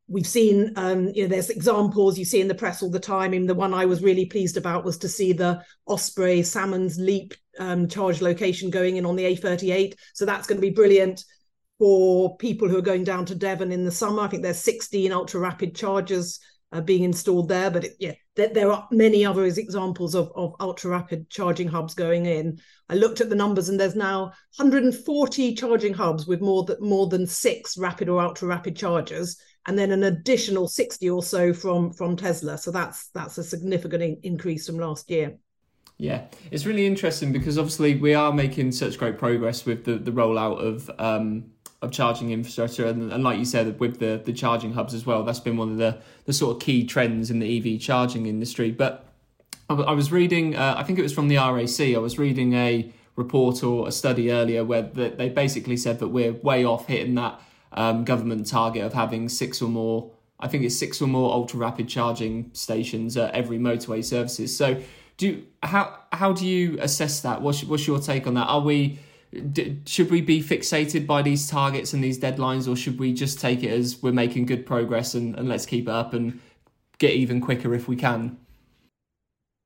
we've 0.09 0.27
seen 0.27 0.73
um, 0.77 1.09
you 1.09 1.23
know 1.23 1.29
there's 1.29 1.51
examples 1.51 2.19
you 2.19 2.25
see 2.25 2.41
in 2.41 2.49
the 2.49 2.55
press 2.55 2.83
all 2.83 2.91
the 2.91 3.01
time. 3.01 3.33
And 3.33 3.49
the 3.49 3.55
one 3.55 3.75
i 3.75 3.85
was 3.85 4.03
really 4.03 4.27
pleased 4.27 4.57
about 4.57 4.85
was 4.85 4.99
to 4.99 5.09
see 5.09 5.33
the 5.33 5.63
osprey 5.87 6.43
salmons 6.43 6.99
leap 6.99 7.35
um, 7.59 7.89
charge 7.89 8.21
location 8.21 8.71
going 8.71 8.97
in 8.97 9.07
on 9.07 9.17
the 9.17 9.25
a38 9.25 9.95
so 10.15 10.27
that's 10.27 10.47
going 10.47 10.61
to 10.61 10.67
be 10.67 10.75
brilliant 10.75 11.25
for 11.79 12.37
people 12.37 12.69
who 12.69 12.79
are 12.79 12.83
going 12.83 13.05
down 13.05 13.27
to 13.27 13.35
devon 13.35 13.71
in 13.71 13.85
the 13.85 13.91
summer. 13.91 14.23
I 14.23 14.29
think 14.29 14.43
there's 14.43 14.59
16 14.59 15.13
ultra 15.13 15.41
rapid 15.41 15.75
chargers 15.75 16.41
uh, 16.73 16.81
being 16.81 17.05
installed 17.05 17.49
there 17.49 17.71
but 17.71 17.85
it, 17.85 17.93
yeah 17.99 18.13
there, 18.37 18.49
there, 18.49 18.71
are 18.71 18.87
many 18.91 19.25
other 19.25 19.45
examples 19.45 20.15
of, 20.15 20.31
of 20.37 20.55
ultra 20.61 20.91
rapid 20.91 21.31
charging 21.31 21.69
hubs 21.69 21.95
going 21.95 22.27
in. 22.27 22.59
I 22.89 22.95
looked 22.95 23.21
at 23.21 23.31
the 23.31 23.35
numbers 23.35 23.69
and 23.69 23.81
there's 23.81 23.97
now 23.97 24.33
140 24.57 25.55
charging 25.55 25.95
hubs 25.95 26.27
with 26.27 26.41
more 26.41 26.65
than 26.65 26.77
more 26.81 27.09
than 27.09 27.27
six 27.27 27.79
rapid 27.79 28.09
or 28.09 28.21
ultra 28.21 28.47
rapid 28.47 28.77
chargers 28.77 29.37
and 29.67 29.79
then 29.79 29.91
an 29.91 30.05
additional 30.05 30.69
60 30.69 31.11
or 31.11 31.23
so 31.23 31.53
from 31.53 31.93
from 31.93 32.17
Tesla. 32.17 32.57
So 32.57 32.71
that's 32.71 33.09
that's 33.09 33.39
a 33.39 33.45
significant 33.45 34.03
in- 34.03 34.21
increase 34.23 34.67
from 34.67 34.79
last 34.79 35.11
year. 35.11 35.37
Yeah, 35.99 36.27
it's 36.51 36.67
really 36.67 36.87
interesting 36.87 37.33
because 37.33 37.59
obviously 37.59 37.97
we 37.97 38.15
are 38.15 38.33
making 38.33 38.73
such 38.73 38.99
great 38.99 39.19
progress 39.19 39.65
with 39.65 39.85
the, 39.85 39.97
the 39.97 40.11
rollout 40.11 40.59
of 40.59 40.91
um, 40.99 41.47
of 41.83 41.91
charging 41.91 42.31
infrastructure, 42.31 42.87
and, 42.87 43.13
and 43.13 43.25
like 43.25 43.39
you 43.39 43.45
said, 43.45 43.79
with 43.81 43.99
the 43.99 44.21
the 44.25 44.33
charging 44.33 44.75
hubs 44.75 44.95
as 44.95 45.07
well. 45.07 45.25
That's 45.25 45.41
been 45.41 45.57
one 45.57 45.71
of 45.71 45.79
the 45.79 45.99
the 46.25 46.33
sort 46.33 46.57
of 46.57 46.63
key 46.63 46.87
trends 46.87 47.31
in 47.31 47.39
the 47.39 47.75
EV 47.75 47.81
charging 47.81 48.27
industry. 48.27 48.71
But 48.71 49.09
I, 49.69 49.75
I 49.75 49.93
was 49.93 50.13
reading, 50.13 50.55
uh, 50.55 50.75
I 50.77 50.83
think 50.85 50.99
it 50.99 51.03
was 51.03 51.13
from 51.13 51.29
the 51.29 51.37
RAC. 51.37 51.81
I 51.81 51.99
was 51.99 52.19
reading 52.19 52.53
a 52.55 52.93
report 53.17 53.65
or 53.65 53.89
a 53.89 53.93
study 53.93 54.31
earlier 54.31 54.63
where 54.65 54.83
they 54.83 55.31
basically 55.31 55.79
said 55.79 55.99
that 56.01 56.09
we're 56.09 56.33
way 56.35 56.65
off 56.65 56.87
hitting 56.87 57.15
that 57.15 57.41
um, 57.73 58.05
government 58.05 58.47
target 58.47 58.85
of 58.85 58.93
having 58.93 59.29
six 59.29 59.61
or 59.63 59.69
more. 59.69 60.11
I 60.39 60.49
think 60.49 60.65
it's 60.65 60.77
six 60.77 61.01
or 61.01 61.09
more 61.09 61.33
ultra 61.33 61.59
rapid 61.59 61.89
charging 61.89 62.51
stations 62.53 63.17
at 63.17 63.35
every 63.35 63.59
motorway 63.59 64.05
services. 64.05 64.55
So, 64.57 64.83
do 65.17 65.45
how 65.63 65.99
how 66.13 66.33
do 66.33 66.47
you 66.47 66.79
assess 66.81 67.21
that? 67.21 67.41
What's 67.41 67.65
what's 67.65 67.87
your 67.87 67.99
take 67.99 68.27
on 68.27 68.35
that? 68.35 68.47
Are 68.47 68.61
we 68.61 68.99
should 69.87 70.11
we 70.11 70.21
be 70.21 70.43
fixated 70.43 71.07
by 71.07 71.23
these 71.23 71.49
targets 71.49 71.93
and 71.93 72.03
these 72.03 72.19
deadlines, 72.19 72.71
or 72.71 72.77
should 72.77 72.99
we 72.99 73.13
just 73.13 73.41
take 73.41 73.63
it 73.63 73.71
as 73.71 74.03
we're 74.03 74.13
making 74.13 74.47
good 74.47 74.65
progress 74.67 75.15
and, 75.15 75.37
and 75.37 75.49
let's 75.49 75.67
keep 75.67 75.89
it 75.89 75.91
up 75.91 76.15
and 76.15 76.41
get 76.99 77.13
even 77.13 77.41
quicker 77.41 77.75
if 77.75 77.89
we 77.89 77.97
can? 77.97 78.37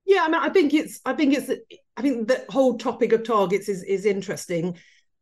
Yeah, 0.07 0.23
I 0.25 0.29
mean, 0.29 0.41
I 0.41 0.49
think 0.49 0.75
it's 0.75 1.01
I 1.05 1.13
think 1.13 1.35
it's 1.35 1.51
I 1.97 2.03
think 2.03 2.29
the 2.29 2.45
whole 2.49 2.79
topic 2.79 3.13
of 3.13 3.23
targets 3.23 3.69
is 3.69 3.83
is 3.85 4.07
interesting 4.07 4.77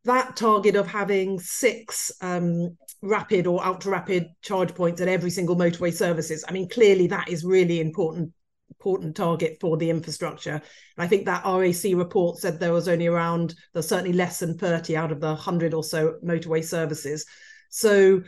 that 0.05 0.35
target 0.35 0.75
of 0.75 0.87
having 0.87 1.39
six 1.39 2.11
um, 2.21 2.77
rapid 3.01 3.47
or 3.47 3.65
ultra 3.65 3.91
rapid 3.91 4.27
charge 4.41 4.73
points 4.73 5.01
at 5.01 5.07
every 5.07 5.29
single 5.29 5.55
motorway 5.55 5.93
services. 5.93 6.43
I 6.47 6.51
mean 6.51 6.69
clearly 6.69 7.07
that 7.07 7.29
is 7.29 7.43
really 7.43 7.79
important 7.79 8.33
important 8.69 9.15
target 9.15 9.57
for 9.59 9.77
the 9.77 9.89
infrastructure. 9.89 10.53
And 10.53 10.61
i 10.99 11.07
think 11.07 11.25
that 11.25 11.43
rac 11.43 11.97
report 11.97 12.37
said 12.37 12.59
there 12.59 12.73
was 12.73 12.87
only 12.87 13.07
around 13.07 13.55
there's 13.73 13.87
certainly 13.87 14.13
less 14.13 14.39
than 14.39 14.57
30 14.57 14.95
out 14.95 15.11
of 15.11 15.19
the 15.19 15.27
100 15.27 15.73
or 15.73 15.83
so 15.83 16.15
motorway 16.23 16.63
services. 16.63 17.25
So 17.69 18.21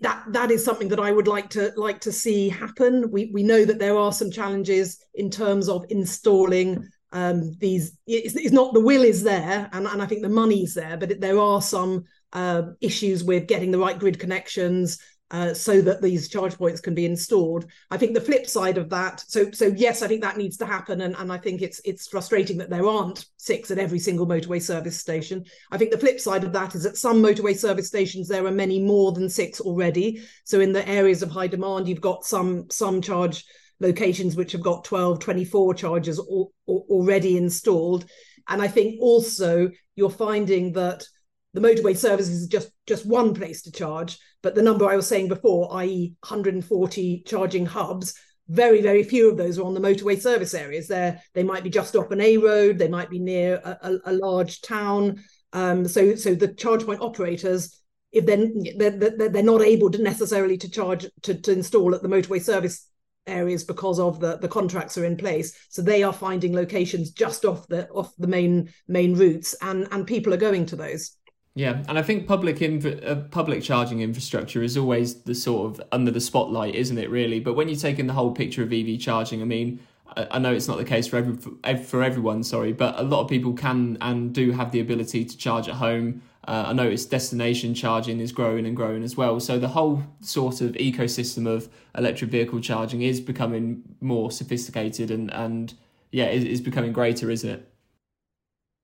that 0.00 0.24
that 0.28 0.50
is 0.50 0.64
something 0.64 0.88
that 0.88 1.00
I 1.00 1.12
would 1.12 1.28
like 1.28 1.50
to 1.50 1.72
like 1.76 2.00
to 2.00 2.12
see 2.12 2.48
happen. 2.48 3.10
We 3.10 3.30
we 3.32 3.42
know 3.42 3.64
that 3.64 3.78
there 3.78 3.98
are 3.98 4.12
some 4.12 4.30
challenges 4.30 4.98
in 5.14 5.30
terms 5.30 5.68
of 5.68 5.84
installing 5.90 6.88
um, 7.14 7.54
these 7.58 7.96
it's, 8.06 8.34
it's, 8.34 8.52
not 8.52 8.74
the 8.74 8.80
will 8.80 9.02
is 9.02 9.22
there 9.22 9.70
and, 9.72 9.86
and 9.86 10.02
I 10.02 10.06
think 10.06 10.22
the 10.22 10.28
money's 10.28 10.74
there, 10.74 10.96
but 10.96 11.20
there 11.20 11.38
are 11.38 11.62
some 11.62 12.04
uh, 12.32 12.62
issues 12.80 13.22
with 13.22 13.46
getting 13.46 13.70
the 13.70 13.78
right 13.78 13.98
grid 13.98 14.18
connections 14.18 14.98
uh, 15.30 15.54
so 15.54 15.80
that 15.80 16.02
these 16.02 16.28
charge 16.28 16.56
points 16.58 16.80
can 16.80 16.94
be 16.94 17.06
installed. 17.06 17.66
I 17.90 17.96
think 17.96 18.14
the 18.14 18.20
flip 18.20 18.46
side 18.46 18.78
of 18.78 18.90
that, 18.90 19.24
so 19.26 19.50
so 19.52 19.66
yes, 19.76 20.02
I 20.02 20.08
think 20.08 20.22
that 20.22 20.36
needs 20.36 20.56
to 20.58 20.66
happen, 20.66 21.00
and, 21.00 21.16
and 21.16 21.32
I 21.32 21.38
think 21.38 21.62
it's 21.62 21.80
it's 21.84 22.08
frustrating 22.08 22.58
that 22.58 22.68
there 22.68 22.86
aren't 22.86 23.24
six 23.36 23.70
at 23.70 23.78
every 23.78 23.98
single 23.98 24.26
motorway 24.26 24.60
service 24.60 24.98
station. 24.98 25.44
I 25.70 25.78
think 25.78 25.92
the 25.92 25.98
flip 25.98 26.20
side 26.20 26.44
of 26.44 26.52
that 26.52 26.74
is 26.74 26.84
at 26.84 26.96
some 26.96 27.22
motorway 27.22 27.56
service 27.56 27.88
stations 27.88 28.28
there 28.28 28.46
are 28.46 28.52
many 28.52 28.80
more 28.80 29.12
than 29.12 29.28
six 29.28 29.60
already. 29.60 30.22
So 30.44 30.60
in 30.60 30.72
the 30.72 30.86
areas 30.88 31.22
of 31.22 31.30
high 31.30 31.48
demand, 31.48 31.88
you've 31.88 32.00
got 32.00 32.24
some 32.24 32.70
some 32.70 33.00
charge 33.00 33.44
locations 33.80 34.36
which 34.36 34.52
have 34.52 34.62
got 34.62 34.84
12, 34.84 35.20
24 35.20 35.74
chargers 35.74 36.18
al- 36.18 36.52
already 36.68 37.36
installed. 37.36 38.06
And 38.48 38.60
I 38.60 38.68
think 38.68 39.00
also 39.00 39.70
you're 39.96 40.10
finding 40.10 40.72
that 40.72 41.04
the 41.54 41.60
motorway 41.60 41.96
services 41.96 42.42
is 42.42 42.48
just 42.48 42.70
just 42.86 43.06
one 43.06 43.32
place 43.32 43.62
to 43.62 43.72
charge, 43.72 44.18
but 44.42 44.54
the 44.54 44.62
number 44.62 44.86
I 44.86 44.96
was 44.96 45.06
saying 45.06 45.28
before, 45.28 45.72
i.e., 45.76 46.14
140 46.20 47.22
charging 47.26 47.64
hubs, 47.64 48.14
very 48.48 48.82
very 48.82 49.04
few 49.04 49.30
of 49.30 49.36
those 49.36 49.58
are 49.58 49.64
on 49.64 49.72
the 49.72 49.80
motorway 49.80 50.20
service 50.20 50.52
areas. 50.52 50.88
There 50.88 51.20
they 51.32 51.44
might 51.44 51.62
be 51.62 51.70
just 51.70 51.94
off 51.94 52.10
an 52.10 52.20
A 52.20 52.36
road, 52.36 52.78
they 52.78 52.88
might 52.88 53.08
be 53.08 53.20
near 53.20 53.60
a, 53.64 53.78
a, 53.82 53.98
a 54.06 54.12
large 54.12 54.60
town. 54.62 55.22
Um, 55.52 55.86
so 55.86 56.16
so 56.16 56.34
the 56.34 56.48
charge 56.48 56.84
point 56.84 57.00
operators, 57.00 57.80
if 58.10 58.26
they're, 58.26 58.48
they're, 58.90 59.28
they're 59.28 59.42
not 59.42 59.62
able 59.62 59.90
to 59.90 60.02
necessarily 60.02 60.58
to 60.58 60.68
charge 60.68 61.06
to, 61.22 61.40
to 61.40 61.52
install 61.52 61.94
at 61.94 62.02
the 62.02 62.08
motorway 62.08 62.42
service 62.42 62.88
areas 63.26 63.64
because 63.64 63.98
of 63.98 64.20
the 64.20 64.36
the 64.36 64.48
contracts 64.48 64.98
are 64.98 65.04
in 65.04 65.16
place 65.16 65.56
so 65.68 65.80
they 65.80 66.02
are 66.02 66.12
finding 66.12 66.54
locations 66.54 67.10
just 67.10 67.44
off 67.44 67.66
the 67.68 67.88
off 67.88 68.12
the 68.18 68.26
main 68.26 68.68
main 68.88 69.14
routes 69.14 69.54
and 69.62 69.88
and 69.92 70.06
people 70.06 70.32
are 70.32 70.38
going 70.38 70.66
to 70.66 70.76
those 70.76 71.16
yeah, 71.56 71.84
and 71.88 71.96
I 71.96 72.02
think 72.02 72.26
public 72.26 72.56
inv- 72.56 73.08
uh, 73.08 73.14
public 73.30 73.62
charging 73.62 74.00
infrastructure 74.00 74.62
is 74.62 74.76
always 74.76 75.22
the 75.22 75.36
sort 75.36 75.70
of 75.70 75.86
under 75.92 76.10
the 76.10 76.20
spotlight, 76.20 76.74
isn't 76.74 76.98
it? 76.98 77.08
Really, 77.10 77.38
but 77.38 77.54
when 77.54 77.68
you 77.68 77.76
take 77.76 78.00
in 78.00 78.08
the 78.08 78.12
whole 78.12 78.32
picture 78.32 78.64
of 78.64 78.72
EV 78.72 78.98
charging, 78.98 79.40
I 79.40 79.44
mean, 79.44 79.78
I, 80.16 80.26
I 80.32 80.38
know 80.40 80.52
it's 80.52 80.66
not 80.66 80.78
the 80.78 80.84
case 80.84 81.06
for 81.06 81.16
every 81.16 81.36
for 81.76 82.02
everyone, 82.02 82.42
sorry, 82.42 82.72
but 82.72 82.98
a 82.98 83.04
lot 83.04 83.20
of 83.20 83.28
people 83.28 83.52
can 83.52 83.98
and 84.00 84.32
do 84.32 84.50
have 84.50 84.72
the 84.72 84.80
ability 84.80 85.24
to 85.24 85.36
charge 85.36 85.68
at 85.68 85.76
home. 85.76 86.22
Uh, 86.46 86.64
I 86.68 86.72
noticed 86.74 87.10
destination 87.10 87.74
charging 87.74 88.20
is 88.20 88.30
growing 88.30 88.66
and 88.66 88.76
growing 88.76 89.02
as 89.02 89.16
well. 89.16 89.40
So 89.40 89.58
the 89.58 89.68
whole 89.68 90.02
sort 90.20 90.60
of 90.60 90.72
ecosystem 90.72 91.46
of 91.46 91.68
electric 91.96 92.30
vehicle 92.30 92.60
charging 92.60 93.02
is 93.02 93.20
becoming 93.20 93.82
more 94.00 94.30
sophisticated 94.30 95.10
and 95.10 95.32
and 95.32 95.74
yeah, 96.10 96.28
is, 96.28 96.44
is 96.44 96.60
becoming 96.60 96.92
greater, 96.92 97.30
isn't 97.30 97.48
it? 97.48 97.68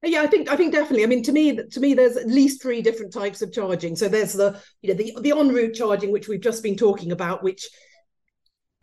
Yeah, 0.02 0.22
I 0.22 0.26
think 0.26 0.50
I 0.50 0.56
think 0.56 0.72
definitely. 0.72 1.04
I 1.04 1.06
mean, 1.06 1.22
to 1.24 1.32
me, 1.32 1.56
to 1.56 1.80
me, 1.80 1.92
there's 1.92 2.16
at 2.16 2.26
least 2.26 2.62
three 2.62 2.80
different 2.80 3.12
types 3.12 3.42
of 3.42 3.52
charging. 3.52 3.94
So 3.96 4.08
there's 4.08 4.32
the 4.32 4.58
you 4.80 4.88
know 4.88 4.94
the 4.94 5.14
the 5.20 5.38
en 5.38 5.48
route 5.48 5.74
charging, 5.74 6.10
which 6.10 6.26
we've 6.28 6.40
just 6.40 6.62
been 6.62 6.76
talking 6.76 7.12
about, 7.12 7.42
which 7.42 7.68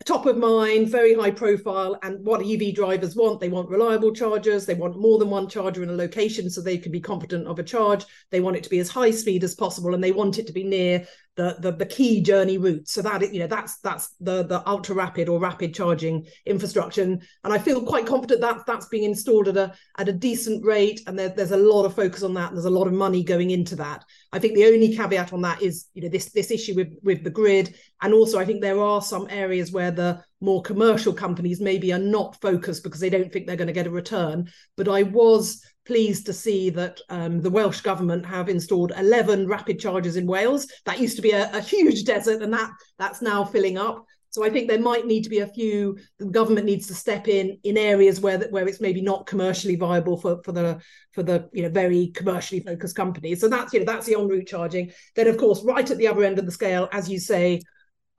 top 0.08 0.24
of 0.24 0.38
mind, 0.38 0.88
very 0.88 1.14
high 1.14 1.30
profile, 1.30 1.98
and 2.02 2.24
what 2.24 2.40
EV 2.40 2.74
drivers 2.74 3.14
want. 3.14 3.40
They 3.40 3.50
want 3.50 3.68
reliable 3.68 4.10
chargers. 4.10 4.64
They 4.64 4.72
want 4.72 4.98
more 4.98 5.18
than 5.18 5.28
one 5.28 5.48
charger 5.48 5.82
in 5.82 5.90
a 5.90 5.92
location 5.92 6.48
so 6.48 6.62
they 6.62 6.78
can 6.78 6.90
be 6.90 7.00
confident 7.00 7.46
of 7.46 7.58
a 7.58 7.62
charge. 7.62 8.06
They 8.30 8.40
want 8.40 8.56
it 8.56 8.62
to 8.62 8.70
be 8.70 8.78
as 8.78 8.88
high 8.88 9.10
speed 9.10 9.44
as 9.44 9.54
possible, 9.54 9.92
and 9.92 10.02
they 10.02 10.12
want 10.12 10.38
it 10.38 10.46
to 10.46 10.52
be 10.54 10.64
near 10.64 11.06
the, 11.38 11.56
the 11.60 11.70
the 11.70 11.86
key 11.86 12.20
journey 12.20 12.58
route. 12.58 12.88
So 12.88 13.00
that 13.00 13.32
you 13.32 13.38
know 13.38 13.46
that's 13.46 13.78
that's 13.78 14.08
the 14.20 14.42
the 14.42 14.68
ultra 14.68 14.96
rapid 14.96 15.28
or 15.28 15.38
rapid 15.38 15.72
charging 15.72 16.26
infrastructure, 16.44 17.02
and, 17.02 17.22
and 17.44 17.52
I 17.52 17.58
feel 17.58 17.80
quite 17.80 18.06
confident 18.06 18.40
that 18.40 18.66
that's 18.66 18.88
being 18.88 19.04
installed 19.04 19.46
at 19.46 19.56
a 19.56 19.72
at 19.98 20.08
a 20.08 20.12
decent 20.12 20.64
rate, 20.64 21.00
and 21.06 21.16
there, 21.16 21.28
there's 21.28 21.52
a 21.52 21.56
lot 21.56 21.84
of 21.84 21.94
focus 21.94 22.24
on 22.24 22.34
that, 22.34 22.48
and 22.48 22.56
there's 22.56 22.64
a 22.64 22.70
lot 22.70 22.88
of 22.88 22.92
money 22.92 23.22
going 23.22 23.52
into 23.52 23.76
that. 23.76 24.04
I 24.32 24.40
think 24.40 24.54
the 24.54 24.66
only 24.66 24.96
caveat 24.96 25.32
on 25.32 25.40
that 25.42 25.62
is 25.62 25.86
you 25.94 26.02
know 26.02 26.08
this 26.08 26.32
this 26.32 26.50
issue 26.50 26.74
with 26.74 26.92
with 27.04 27.22
the 27.22 27.30
grid, 27.30 27.76
and 28.02 28.12
also 28.12 28.40
I 28.40 28.44
think 28.44 28.60
there 28.60 28.82
are 28.82 29.00
some 29.00 29.28
areas 29.30 29.70
where 29.70 29.92
the 29.92 30.24
more 30.40 30.60
commercial 30.62 31.12
companies 31.12 31.60
maybe 31.60 31.92
are 31.92 31.98
not 31.98 32.40
focused 32.40 32.82
because 32.82 33.00
they 33.00 33.10
don't 33.10 33.32
think 33.32 33.46
they're 33.46 33.56
going 33.56 33.68
to 33.68 33.72
get 33.72 33.86
a 33.86 33.90
return. 33.90 34.50
But 34.76 34.88
I 34.88 35.04
was 35.04 35.64
pleased 35.88 36.26
to 36.26 36.34
see 36.34 36.68
that 36.68 37.00
um, 37.08 37.40
the 37.40 37.50
Welsh 37.50 37.80
government 37.80 38.24
have 38.26 38.50
installed 38.50 38.92
11 38.96 39.48
rapid 39.48 39.80
chargers 39.80 40.16
in 40.16 40.26
Wales. 40.26 40.70
That 40.84 41.00
used 41.00 41.16
to 41.16 41.22
be 41.22 41.30
a, 41.30 41.50
a, 41.56 41.62
huge 41.62 42.04
desert, 42.04 42.42
and 42.42 42.52
that 42.52 42.70
that's 42.98 43.22
now 43.22 43.42
filling 43.42 43.78
up. 43.78 44.04
So 44.30 44.44
I 44.44 44.50
think 44.50 44.68
there 44.68 44.78
might 44.78 45.06
need 45.06 45.24
to 45.24 45.30
be 45.30 45.38
a 45.38 45.46
few. 45.46 45.98
The 46.18 46.26
government 46.26 46.66
needs 46.66 46.86
to 46.88 46.94
step 46.94 47.26
in 47.26 47.58
in 47.64 47.78
areas 47.78 48.20
where 48.20 48.38
where 48.50 48.68
it's 48.68 48.82
maybe 48.82 49.00
not 49.00 49.26
commercially 49.26 49.76
viable 49.76 50.18
for 50.18 50.42
for 50.44 50.52
the 50.52 50.78
for 51.12 51.22
the 51.22 51.48
you 51.54 51.62
know 51.62 51.70
very 51.70 52.08
commercially 52.08 52.60
focused 52.60 52.94
companies. 52.94 53.40
So 53.40 53.48
that's 53.48 53.72
you 53.72 53.80
know 53.80 53.86
that's 53.86 54.06
the 54.06 54.14
en 54.14 54.28
route 54.28 54.46
charging. 54.46 54.92
Then 55.16 55.26
of 55.26 55.38
course, 55.38 55.64
right 55.64 55.90
at 55.90 55.96
the 55.96 56.08
other 56.08 56.22
end 56.22 56.38
of 56.38 56.44
the 56.44 56.52
scale, 56.52 56.90
as 56.92 57.08
you 57.08 57.18
say, 57.18 57.62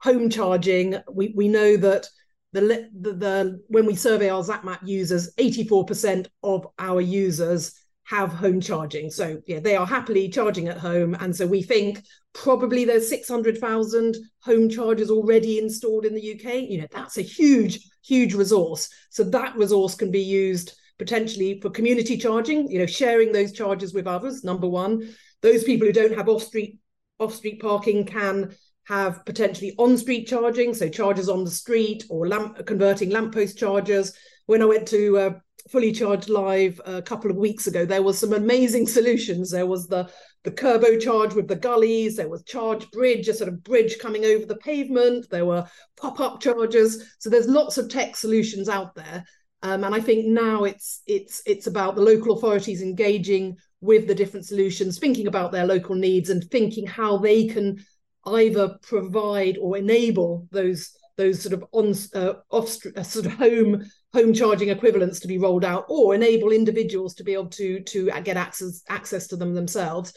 home 0.02 0.28
charging. 0.28 0.96
We 1.10 1.32
we 1.36 1.46
know 1.46 1.76
that 1.76 2.08
the, 2.52 2.88
the, 2.98 3.12
the 3.12 3.62
when 3.68 3.86
we 3.86 3.94
survey 3.94 4.28
our 4.28 4.42
ZapMap 4.42 4.80
users, 4.84 5.34
84% 5.36 6.26
of 6.42 6.66
our 6.78 7.00
users 7.00 7.74
have 8.04 8.32
home 8.32 8.60
charging. 8.60 9.08
So 9.08 9.40
yeah, 9.46 9.60
they 9.60 9.76
are 9.76 9.86
happily 9.86 10.28
charging 10.28 10.66
at 10.68 10.78
home. 10.78 11.14
And 11.20 11.34
so 11.34 11.46
we 11.46 11.62
think 11.62 12.02
probably 12.32 12.84
there's 12.84 13.08
600,000 13.08 14.16
home 14.42 14.68
chargers 14.68 15.10
already 15.10 15.58
installed 15.58 16.04
in 16.04 16.14
the 16.14 16.32
UK. 16.34 16.68
You 16.68 16.80
know, 16.80 16.86
that's 16.90 17.18
a 17.18 17.22
huge, 17.22 17.78
huge 18.04 18.34
resource. 18.34 18.88
So 19.10 19.22
that 19.24 19.56
resource 19.56 19.94
can 19.94 20.10
be 20.10 20.22
used 20.22 20.72
potentially 20.98 21.60
for 21.60 21.70
community 21.70 22.16
charging, 22.18 22.68
you 22.70 22.80
know, 22.80 22.86
sharing 22.86 23.32
those 23.32 23.52
charges 23.52 23.94
with 23.94 24.08
others, 24.08 24.42
number 24.42 24.68
one. 24.68 25.14
Those 25.40 25.62
people 25.64 25.86
who 25.86 25.92
don't 25.92 26.16
have 26.16 26.28
off-street 26.28 26.78
off-street 27.20 27.60
parking 27.60 28.06
can 28.06 28.54
have 28.90 29.24
potentially 29.24 29.72
on-street 29.78 30.26
charging, 30.26 30.74
so 30.74 30.88
chargers 30.88 31.28
on 31.28 31.44
the 31.44 31.50
street 31.50 32.04
or 32.10 32.26
lamp 32.26 32.66
converting 32.66 33.10
lamppost 33.10 33.56
chargers. 33.56 34.12
When 34.46 34.62
I 34.62 34.64
went 34.64 34.88
to 34.88 35.16
uh, 35.16 35.30
Fully 35.70 35.92
Charged 35.92 36.28
Live 36.28 36.80
a 36.84 37.00
couple 37.00 37.30
of 37.30 37.36
weeks 37.36 37.68
ago, 37.68 37.84
there 37.86 38.02
was 38.02 38.18
some 38.18 38.32
amazing 38.32 38.86
solutions. 38.98 39.52
There 39.52 39.66
was 39.66 39.86
the 39.86 40.10
the 40.42 40.50
Kerbo 40.50 41.00
charge 41.00 41.34
with 41.34 41.46
the 41.46 41.54
gullies. 41.54 42.16
There 42.16 42.28
was 42.28 42.42
Charge 42.42 42.90
Bridge, 42.90 43.28
a 43.28 43.34
sort 43.34 43.48
of 43.48 43.62
bridge 43.62 43.98
coming 44.00 44.24
over 44.24 44.44
the 44.44 44.56
pavement. 44.56 45.26
There 45.30 45.46
were 45.46 45.68
pop-up 45.96 46.40
chargers. 46.40 47.14
So 47.20 47.30
there's 47.30 47.46
lots 47.46 47.78
of 47.78 47.90
tech 47.90 48.16
solutions 48.16 48.68
out 48.68 48.96
there. 48.96 49.24
Um, 49.62 49.84
and 49.84 49.94
I 49.94 50.00
think 50.00 50.26
now 50.26 50.64
it's 50.64 51.02
it's 51.06 51.42
it's 51.46 51.68
about 51.68 51.94
the 51.94 52.02
local 52.02 52.36
authorities 52.36 52.82
engaging 52.82 53.56
with 53.80 54.08
the 54.08 54.14
different 54.16 54.46
solutions, 54.46 54.98
thinking 54.98 55.28
about 55.28 55.52
their 55.52 55.66
local 55.66 55.94
needs 55.94 56.28
and 56.28 56.42
thinking 56.50 56.86
how 56.86 57.18
they 57.18 57.46
can 57.46 57.84
either 58.26 58.76
provide 58.82 59.56
or 59.58 59.76
enable 59.76 60.46
those 60.50 60.90
those 61.16 61.42
sort 61.42 61.52
of 61.52 61.64
on 61.72 61.94
uh, 62.14 62.34
off 62.50 62.76
uh, 62.96 63.02
sort 63.02 63.26
of 63.26 63.32
home 63.32 63.84
home 64.14 64.32
charging 64.32 64.70
equivalents 64.70 65.20
to 65.20 65.28
be 65.28 65.38
rolled 65.38 65.64
out 65.64 65.84
or 65.88 66.14
enable 66.14 66.50
individuals 66.50 67.14
to 67.14 67.24
be 67.24 67.34
able 67.34 67.48
to 67.48 67.80
to 67.80 68.10
get 68.24 68.36
access 68.36 68.82
access 68.88 69.26
to 69.26 69.36
them 69.36 69.54
themselves. 69.54 70.12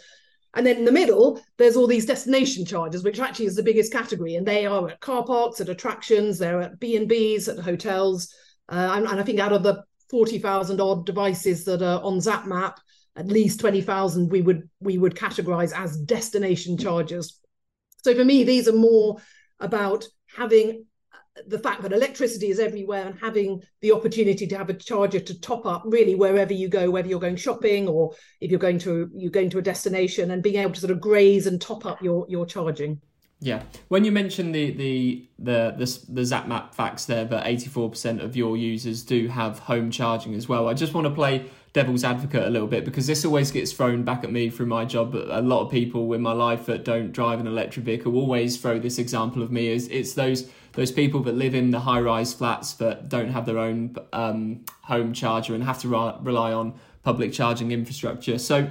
And 0.55 0.65
then 0.65 0.77
in 0.77 0.86
the 0.86 0.91
middle 0.91 1.41
there's 1.57 1.75
all 1.75 1.88
these 1.88 2.05
destination 2.05 2.65
charges 2.65 3.03
which 3.03 3.19
actually 3.19 3.48
is 3.48 3.55
the 3.55 3.63
biggest 3.63 3.91
category 3.91 4.36
and 4.36 4.48
they 4.48 4.65
are 4.65 4.89
at 4.89 5.00
car 5.01 5.25
parks 5.25 5.60
at 5.60 5.69
attractions 5.69 6.38
they're 6.38 6.62
at 6.62 6.79
b&b's 6.79 7.48
at 7.48 7.57
hotels 7.57 8.31
uh, 8.69 8.91
and, 8.93 9.07
and, 9.07 9.19
i 9.19 9.24
think 9.24 9.39
out 9.39 9.51
of 9.51 9.63
the 9.63 9.83
40,000 10.12 10.79
odd 10.79 11.07
devices 11.07 11.65
that 11.65 11.81
are 11.81 12.00
on 12.03 12.19
zapmap 12.19 12.75
at 13.15 13.25
least 13.25 13.62
20,000 13.62 14.31
we 14.31 14.43
would 14.43 14.69
we 14.79 15.00
would 15.00 15.15
categorize 15.15 15.74
as 15.75 15.98
destination 15.98 16.77
charges 16.77 17.39
so 18.03 18.13
for 18.13 18.25
me, 18.25 18.43
these 18.43 18.67
are 18.67 18.75
more 18.75 19.17
about 19.60 20.05
having 20.36 20.86
the 21.48 21.57
fact 21.57 21.81
that 21.81 21.93
electricity 21.93 22.50
is 22.50 22.60
everywhere 22.60 23.07
and 23.07 23.19
having 23.19 23.62
the 23.81 23.91
opportunity 23.91 24.45
to 24.45 24.57
have 24.57 24.69
a 24.69 24.74
charger 24.74 25.19
to 25.19 25.39
top 25.39 25.65
up 25.65 25.81
really 25.86 26.13
wherever 26.13 26.53
you 26.53 26.67
go 26.67 26.91
whether 26.91 27.07
you're 27.07 27.19
going 27.19 27.36
shopping 27.36 27.88
or 27.88 28.13
if 28.39 28.51
you're 28.51 28.60
going 28.60 28.77
to 28.77 29.10
you're 29.15 29.31
going 29.31 29.50
to 29.50 29.57
a 29.57 29.62
destination 29.62 30.29
and 30.29 30.43
being 30.43 30.57
able 30.57 30.72
to 30.72 30.79
sort 30.79 30.91
of 30.91 31.01
graze 31.01 31.48
and 31.48 31.60
top 31.60 31.86
up 31.86 32.01
your 32.03 32.25
your 32.29 32.45
charging. 32.45 33.01
Yeah. 33.39 33.63
When 33.88 34.05
you 34.05 34.12
mentioned 34.12 34.53
the 34.53 34.72
the 34.72 35.27
the 35.39 35.74
the, 35.77 36.00
the 36.10 36.22
zapmap 36.22 36.75
facts 36.75 37.05
there 37.05 37.25
that 37.25 37.45
84% 37.45 38.24
of 38.24 38.36
your 38.36 38.55
users 38.55 39.01
do 39.01 39.27
have 39.27 39.60
home 39.60 39.91
charging 39.91 40.36
as 40.36 40.48
well 40.48 40.69
i 40.69 40.74
just 40.74 40.93
want 40.93 41.05
to 41.05 41.12
play 41.12 41.50
devil's 41.74 42.03
advocate 42.03 42.44
a 42.44 42.50
little 42.50 42.68
bit 42.68 42.86
because 42.86 43.08
this 43.08 43.25
always 43.25 43.51
gets 43.51 43.74
thrown 43.74 44.03
back 44.03 44.24
at 44.24 44.32
me 44.32 44.50
through 44.50 44.68
my 44.68 44.86
job. 44.86 45.12
But 45.12 45.27
a 45.30 45.42
lot 45.42 45.65
of 45.65 45.72
people 45.72 46.13
in 46.13 46.22
my 46.22 46.32
life 46.32 46.68
that 46.68 46.86
don't 46.86 47.12
drive 47.12 47.39
an 47.39 47.48
electric 47.48 47.84
vehicle 47.86 48.15
always 48.15 48.58
throw 48.58 48.80
this 48.80 49.00
example 49.00 49.42
of 49.42 49.51
me 49.51 49.74
as 49.74 49.88
it's 49.88 50.13
those 50.13 50.50
those 50.74 50.92
people 50.92 51.22
that 51.24 51.34
live 51.34 51.53
in 51.53 51.72
the 51.72 51.82
high 51.82 52.00
rise 52.00 52.34
flats 52.34 52.74
that 52.74 53.10
don't 53.10 53.30
have 53.30 53.46
their 53.46 53.58
own 53.58 53.96
um, 54.12 54.63
home 54.84 55.13
charger 55.13 55.53
and 55.53 55.63
have 55.63 55.80
to 55.80 55.88
re- 55.88 56.15
rely 56.22 56.53
on 56.53 56.74
public 57.03 57.32
charging 57.34 57.72
infrastructure. 57.72 58.39
So, 58.39 58.70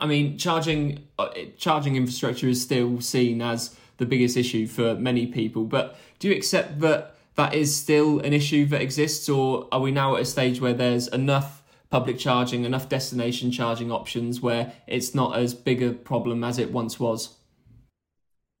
I 0.00 0.06
mean, 0.06 0.38
charging 0.38 1.06
uh, 1.18 1.28
charging 1.56 1.96
infrastructure 1.96 2.48
is 2.48 2.60
still 2.60 3.00
seen 3.00 3.40
as 3.40 3.76
the 3.96 4.06
biggest 4.06 4.36
issue 4.36 4.66
for 4.66 4.94
many 4.94 5.26
people. 5.26 5.64
But 5.64 5.98
do 6.18 6.28
you 6.28 6.34
accept 6.34 6.80
that? 6.80 7.16
That 7.36 7.54
is 7.54 7.74
still 7.74 8.18
an 8.18 8.34
issue 8.34 8.66
that 8.66 8.82
exists, 8.82 9.26
or 9.28 9.66
are 9.72 9.80
we 9.80 9.92
now 9.92 10.16
at 10.16 10.22
a 10.22 10.24
stage 10.26 10.60
where 10.60 10.74
there's 10.74 11.06
enough 11.08 11.59
public 11.90 12.18
charging, 12.18 12.64
enough 12.64 12.88
destination 12.88 13.50
charging 13.50 13.90
options 13.90 14.40
where 14.40 14.72
it's 14.86 15.14
not 15.14 15.36
as 15.36 15.54
big 15.54 15.82
a 15.82 15.92
problem 15.92 16.44
as 16.44 16.58
it 16.58 16.72
once 16.72 17.00
was? 17.00 17.36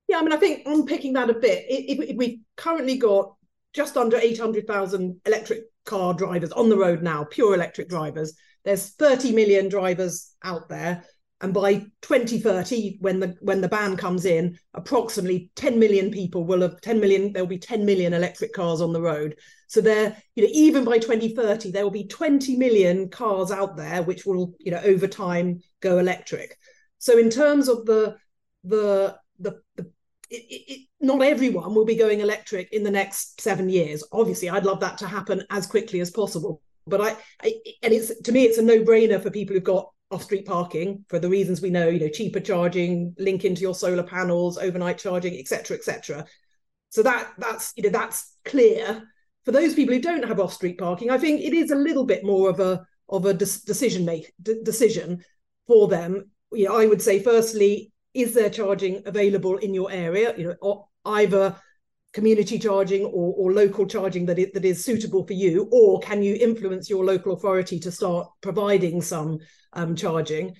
Yeah, 0.08 0.18
I 0.18 0.22
mean, 0.22 0.32
I 0.32 0.36
think 0.36 0.62
unpicking 0.66 1.12
that 1.12 1.30
a 1.30 1.34
bit, 1.34 1.64
if, 1.68 2.00
if 2.10 2.16
we've 2.16 2.40
currently 2.56 2.98
got 2.98 3.34
just 3.72 3.96
under 3.96 4.16
800,000 4.16 5.20
electric 5.24 5.62
car 5.84 6.12
drivers 6.14 6.50
on 6.52 6.68
the 6.68 6.76
road 6.76 7.02
now, 7.02 7.24
pure 7.24 7.54
electric 7.54 7.88
drivers, 7.88 8.34
there's 8.64 8.90
30 8.90 9.32
million 9.32 9.68
drivers 9.68 10.34
out 10.42 10.68
there 10.68 11.04
and 11.40 11.54
by 11.54 11.74
2030 12.02 12.98
when 13.00 13.20
the 13.20 13.34
when 13.40 13.60
the 13.60 13.68
ban 13.68 13.96
comes 13.96 14.24
in 14.24 14.58
approximately 14.74 15.50
10 15.56 15.78
million 15.78 16.10
people 16.10 16.44
will 16.44 16.60
have 16.60 16.80
10 16.80 17.00
million 17.00 17.32
there'll 17.32 17.48
be 17.48 17.58
10 17.58 17.84
million 17.84 18.12
electric 18.12 18.52
cars 18.52 18.80
on 18.80 18.92
the 18.92 19.00
road 19.00 19.36
so 19.70 19.80
there 19.80 20.16
you 20.34 20.42
know 20.42 20.50
even 20.52 20.84
by 20.84 20.98
2030 20.98 21.70
there 21.70 21.84
will 21.84 21.90
be 21.90 22.06
20 22.06 22.56
million 22.56 23.08
cars 23.08 23.52
out 23.52 23.76
there 23.76 24.02
which 24.02 24.26
will 24.26 24.52
you 24.58 24.70
know 24.70 24.80
over 24.84 25.06
time 25.06 25.60
go 25.80 25.98
electric 25.98 26.58
so 26.98 27.18
in 27.18 27.30
terms 27.30 27.68
of 27.68 27.86
the 27.86 28.16
the 28.64 29.16
the, 29.38 29.60
the 29.76 29.90
it, 30.28 30.62
it, 30.68 30.86
not 31.00 31.22
everyone 31.22 31.74
will 31.74 31.84
be 31.84 31.96
going 31.96 32.20
electric 32.20 32.72
in 32.72 32.82
the 32.82 32.90
next 32.90 33.40
seven 33.40 33.68
years 33.68 34.02
obviously 34.12 34.50
i'd 34.50 34.66
love 34.66 34.80
that 34.80 34.98
to 34.98 35.06
happen 35.06 35.42
as 35.50 35.66
quickly 35.66 36.00
as 36.00 36.10
possible 36.10 36.60
but 36.86 37.00
I, 37.00 37.16
I, 37.42 37.54
and 37.82 37.92
it's 37.92 38.20
to 38.22 38.32
me 38.32 38.44
it's 38.44 38.58
a 38.58 38.62
no-brainer 38.62 39.22
for 39.22 39.30
people 39.30 39.54
who've 39.54 39.62
got 39.62 39.90
off-street 40.10 40.44
parking 40.44 41.04
for 41.08 41.20
the 41.20 41.28
reasons 41.28 41.60
we 41.60 41.70
know, 41.70 41.88
you 41.88 42.00
know, 42.00 42.08
cheaper 42.08 42.40
charging, 42.40 43.14
link 43.16 43.44
into 43.44 43.60
your 43.60 43.76
solar 43.76 44.02
panels, 44.02 44.58
overnight 44.58 44.98
charging, 44.98 45.38
etc., 45.38 45.76
etc. 45.76 46.26
So 46.88 47.04
that 47.04 47.28
that's 47.38 47.72
you 47.76 47.84
know 47.84 47.90
that's 47.90 48.34
clear. 48.44 49.08
For 49.44 49.52
those 49.52 49.74
people 49.74 49.94
who 49.94 50.00
don't 50.00 50.26
have 50.26 50.40
off-street 50.40 50.78
parking, 50.78 51.10
I 51.10 51.18
think 51.18 51.40
it 51.40 51.54
is 51.54 51.70
a 51.70 51.76
little 51.76 52.04
bit 52.04 52.24
more 52.24 52.50
of 52.50 52.60
a 52.60 52.84
of 53.08 53.24
a 53.26 53.34
de- 53.34 53.64
decision 53.66 54.04
make 54.04 54.32
de- 54.40 54.62
decision 54.62 55.24
for 55.66 55.88
them. 55.88 56.30
You 56.52 56.66
know, 56.66 56.76
I 56.76 56.86
would 56.86 57.02
say 57.02 57.22
firstly, 57.22 57.92
is 58.14 58.34
there 58.34 58.50
charging 58.50 59.02
available 59.06 59.56
in 59.58 59.74
your 59.74 59.90
area? 59.90 60.34
You 60.36 60.56
know, 60.62 60.88
either 61.04 61.56
community 62.12 62.58
charging 62.58 63.04
or, 63.04 63.34
or 63.36 63.52
local 63.52 63.86
charging 63.86 64.26
that 64.26 64.38
is, 64.38 64.48
that 64.52 64.64
is 64.64 64.84
suitable 64.84 65.26
for 65.26 65.32
you, 65.32 65.68
or 65.70 66.00
can 66.00 66.22
you 66.22 66.34
influence 66.34 66.90
your 66.90 67.04
local 67.04 67.32
authority 67.32 67.78
to 67.80 67.90
start 67.90 68.28
providing 68.40 69.00
some 69.00 69.38
um, 69.72 69.94
charging? 69.94 70.54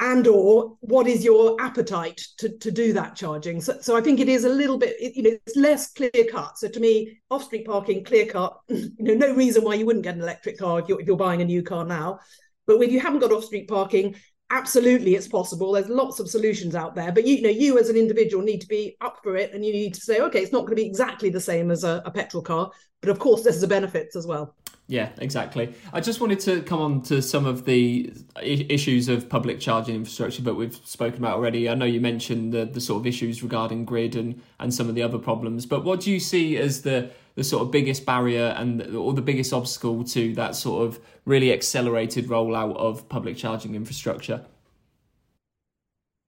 And 0.00 0.26
or 0.26 0.76
what 0.80 1.06
is 1.06 1.24
your 1.24 1.56
appetite 1.60 2.20
to, 2.38 2.58
to 2.58 2.70
do 2.70 2.92
that 2.94 3.14
charging? 3.14 3.60
So, 3.60 3.78
so 3.80 3.96
I 3.96 4.00
think 4.00 4.18
it 4.18 4.28
is 4.28 4.44
a 4.44 4.48
little 4.48 4.76
bit, 4.76 4.96
you 5.00 5.22
know, 5.22 5.36
it's 5.46 5.56
less 5.56 5.92
clear 5.92 6.10
cut. 6.30 6.58
So 6.58 6.68
to 6.68 6.80
me, 6.80 7.20
off 7.30 7.44
street 7.44 7.66
parking, 7.66 8.04
clear 8.04 8.26
cut. 8.26 8.58
You 8.68 8.92
know, 8.98 9.14
no 9.14 9.34
reason 9.34 9.62
why 9.62 9.74
you 9.74 9.86
wouldn't 9.86 10.04
get 10.04 10.16
an 10.16 10.22
electric 10.22 10.58
car 10.58 10.80
if 10.80 10.88
you're, 10.88 11.00
if 11.00 11.06
you're 11.06 11.16
buying 11.16 11.42
a 11.42 11.44
new 11.44 11.62
car 11.62 11.84
now. 11.84 12.18
But 12.66 12.82
if 12.82 12.90
you 12.90 13.00
haven't 13.00 13.20
got 13.20 13.32
off 13.32 13.44
street 13.44 13.68
parking, 13.68 14.16
absolutely 14.50 15.14
it's 15.14 15.26
possible 15.26 15.72
there's 15.72 15.88
lots 15.88 16.20
of 16.20 16.28
solutions 16.28 16.74
out 16.74 16.94
there 16.94 17.10
but 17.10 17.26
you, 17.26 17.36
you, 17.36 17.42
know 17.42 17.48
you 17.48 17.78
as 17.78 17.88
an 17.88 17.96
individual 17.96 18.44
need 18.44 18.60
to 18.60 18.68
be 18.68 18.94
up 19.00 19.18
for 19.22 19.36
it 19.36 19.52
and 19.54 19.64
you 19.64 19.72
need 19.72 19.94
to 19.94 20.00
say 20.00 20.20
okay 20.20 20.40
it's 20.40 20.52
not 20.52 20.60
going 20.60 20.70
to 20.70 20.82
be 20.82 20.86
exactly 20.86 21.30
the 21.30 21.40
same 21.40 21.70
as 21.70 21.82
a, 21.82 22.02
a 22.04 22.10
petrol 22.10 22.42
car 22.42 22.70
but 23.00 23.08
of 23.08 23.18
course 23.18 23.42
there's 23.42 23.60
the 23.60 23.66
benefits 23.66 24.14
as 24.14 24.26
well 24.26 24.54
yeah, 24.86 25.10
exactly. 25.16 25.74
I 25.94 26.00
just 26.00 26.20
wanted 26.20 26.40
to 26.40 26.60
come 26.62 26.78
on 26.78 27.02
to 27.02 27.22
some 27.22 27.46
of 27.46 27.64
the 27.64 28.12
issues 28.42 29.08
of 29.08 29.30
public 29.30 29.58
charging 29.58 29.94
infrastructure 29.94 30.42
that 30.42 30.54
we've 30.54 30.74
spoken 30.84 31.20
about 31.20 31.36
already. 31.36 31.70
I 31.70 31.74
know 31.74 31.86
you 31.86 32.02
mentioned 32.02 32.52
the, 32.52 32.66
the 32.66 32.82
sort 32.82 33.00
of 33.00 33.06
issues 33.06 33.42
regarding 33.42 33.86
grid 33.86 34.14
and, 34.14 34.42
and 34.60 34.74
some 34.74 34.90
of 34.90 34.94
the 34.94 35.02
other 35.02 35.16
problems, 35.16 35.64
but 35.64 35.84
what 35.84 36.00
do 36.00 36.10
you 36.10 36.20
see 36.20 36.58
as 36.58 36.82
the, 36.82 37.10
the 37.34 37.42
sort 37.42 37.62
of 37.62 37.70
biggest 37.70 38.04
barrier 38.04 38.54
and 38.58 38.94
or 38.94 39.14
the 39.14 39.22
biggest 39.22 39.54
obstacle 39.54 40.04
to 40.04 40.34
that 40.34 40.54
sort 40.54 40.86
of 40.86 41.00
really 41.24 41.50
accelerated 41.50 42.26
rollout 42.26 42.76
of 42.76 43.08
public 43.08 43.38
charging 43.38 43.74
infrastructure? 43.74 44.44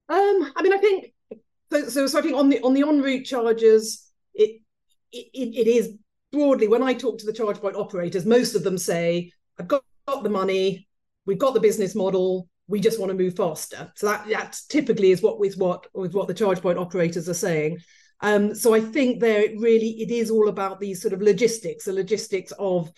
Um, 0.08 0.52
I 0.56 0.62
mean, 0.62 0.72
I 0.72 0.78
think 0.78 1.12
so. 1.70 2.06
So, 2.06 2.18
I 2.18 2.22
think 2.22 2.36
on 2.36 2.48
the 2.48 2.60
on 2.60 2.72
the 2.72 2.82
en 2.82 3.02
route 3.02 3.26
charges, 3.26 4.10
it, 4.34 4.62
it 5.12 5.28
it 5.32 5.66
is 5.66 5.92
broadly, 6.32 6.68
when 6.68 6.82
I 6.82 6.94
talk 6.94 7.18
to 7.18 7.26
the 7.26 7.32
charge 7.32 7.58
point 7.58 7.76
operators, 7.76 8.26
most 8.26 8.54
of 8.54 8.64
them 8.64 8.78
say, 8.78 9.32
I've 9.58 9.68
got, 9.68 9.82
got 10.06 10.22
the 10.22 10.30
money, 10.30 10.88
we've 11.24 11.38
got 11.38 11.54
the 11.54 11.60
business 11.60 11.94
model, 11.94 12.48
we 12.68 12.80
just 12.80 12.98
want 12.98 13.10
to 13.10 13.18
move 13.18 13.36
faster. 13.36 13.92
So 13.96 14.06
that 14.06 14.28
that 14.28 14.58
typically 14.68 15.10
is 15.10 15.22
what 15.22 15.38
with 15.38 15.56
what 15.56 15.86
with 15.94 16.14
what 16.14 16.28
the 16.28 16.34
charge 16.34 16.60
point 16.60 16.78
operators 16.78 17.28
are 17.28 17.34
saying. 17.34 17.78
Um, 18.20 18.54
so 18.54 18.74
I 18.74 18.80
think 18.80 19.20
there 19.20 19.42
it 19.42 19.58
really 19.58 20.00
it 20.00 20.10
is 20.10 20.30
all 20.30 20.48
about 20.48 20.80
these 20.80 21.00
sort 21.00 21.14
of 21.14 21.22
logistics, 21.22 21.84
the 21.84 21.92
logistics 21.92 22.52
of 22.58 22.90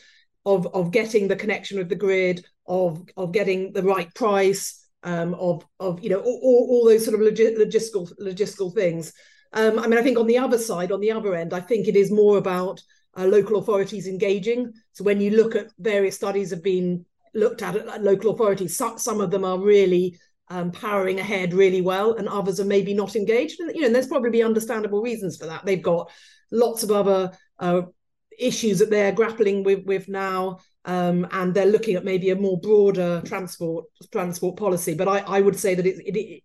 of 0.46 0.66
of 0.68 0.90
getting 0.90 1.28
the 1.28 1.36
connection 1.36 1.78
with 1.78 1.88
the 1.88 1.96
grid, 1.96 2.44
of 2.66 3.02
of 3.16 3.32
getting 3.32 3.72
the 3.72 3.82
right 3.82 4.12
price, 4.14 4.86
um, 5.02 5.34
of 5.34 5.64
of 5.80 6.02
you 6.02 6.10
know 6.10 6.20
all, 6.20 6.66
all 6.70 6.84
those 6.86 7.04
sort 7.04 7.14
of 7.14 7.20
logistical 7.20 8.10
logistical 8.20 8.74
things. 8.74 9.12
Um, 9.52 9.78
I 9.78 9.86
mean, 9.86 9.98
I 9.98 10.02
think 10.02 10.18
on 10.18 10.26
the 10.26 10.38
other 10.38 10.58
side, 10.58 10.92
on 10.92 11.00
the 11.00 11.12
other 11.12 11.34
end, 11.34 11.54
I 11.54 11.60
think 11.60 11.88
it 11.88 11.96
is 11.96 12.10
more 12.10 12.36
about 12.36 12.82
uh, 13.18 13.26
local 13.26 13.58
authorities 13.58 14.06
engaging. 14.06 14.72
So 14.92 15.04
when 15.04 15.20
you 15.20 15.30
look 15.30 15.56
at 15.56 15.66
various 15.78 16.16
studies 16.16 16.50
have 16.50 16.62
been 16.62 17.04
looked 17.34 17.62
at 17.62 17.76
at 17.76 18.04
local 18.04 18.30
authorities, 18.30 18.76
some, 18.76 18.98
some 18.98 19.20
of 19.20 19.30
them 19.30 19.44
are 19.44 19.58
really 19.58 20.18
um, 20.50 20.70
powering 20.70 21.20
ahead 21.20 21.52
really 21.52 21.80
well, 21.80 22.14
and 22.14 22.28
others 22.28 22.60
are 22.60 22.64
maybe 22.64 22.94
not 22.94 23.16
engaged. 23.16 23.60
And 23.60 23.74
you 23.74 23.80
know, 23.80 23.86
and 23.86 23.94
there's 23.94 24.06
probably 24.06 24.42
understandable 24.42 25.02
reasons 25.02 25.36
for 25.36 25.46
that. 25.46 25.64
They've 25.64 25.82
got 25.82 26.10
lots 26.50 26.82
of 26.82 26.90
other 26.90 27.32
uh, 27.58 27.82
issues 28.38 28.78
that 28.78 28.90
they're 28.90 29.12
grappling 29.12 29.64
with 29.64 29.84
with 29.84 30.08
now, 30.08 30.58
um, 30.84 31.26
and 31.32 31.52
they're 31.52 31.66
looking 31.66 31.96
at 31.96 32.04
maybe 32.04 32.30
a 32.30 32.36
more 32.36 32.58
broader 32.60 33.20
transport 33.26 33.84
transport 34.10 34.56
policy. 34.56 34.94
But 34.94 35.08
I, 35.08 35.18
I 35.18 35.40
would 35.40 35.58
say 35.58 35.74
that 35.74 35.86
it, 35.86 35.98
it, 36.06 36.42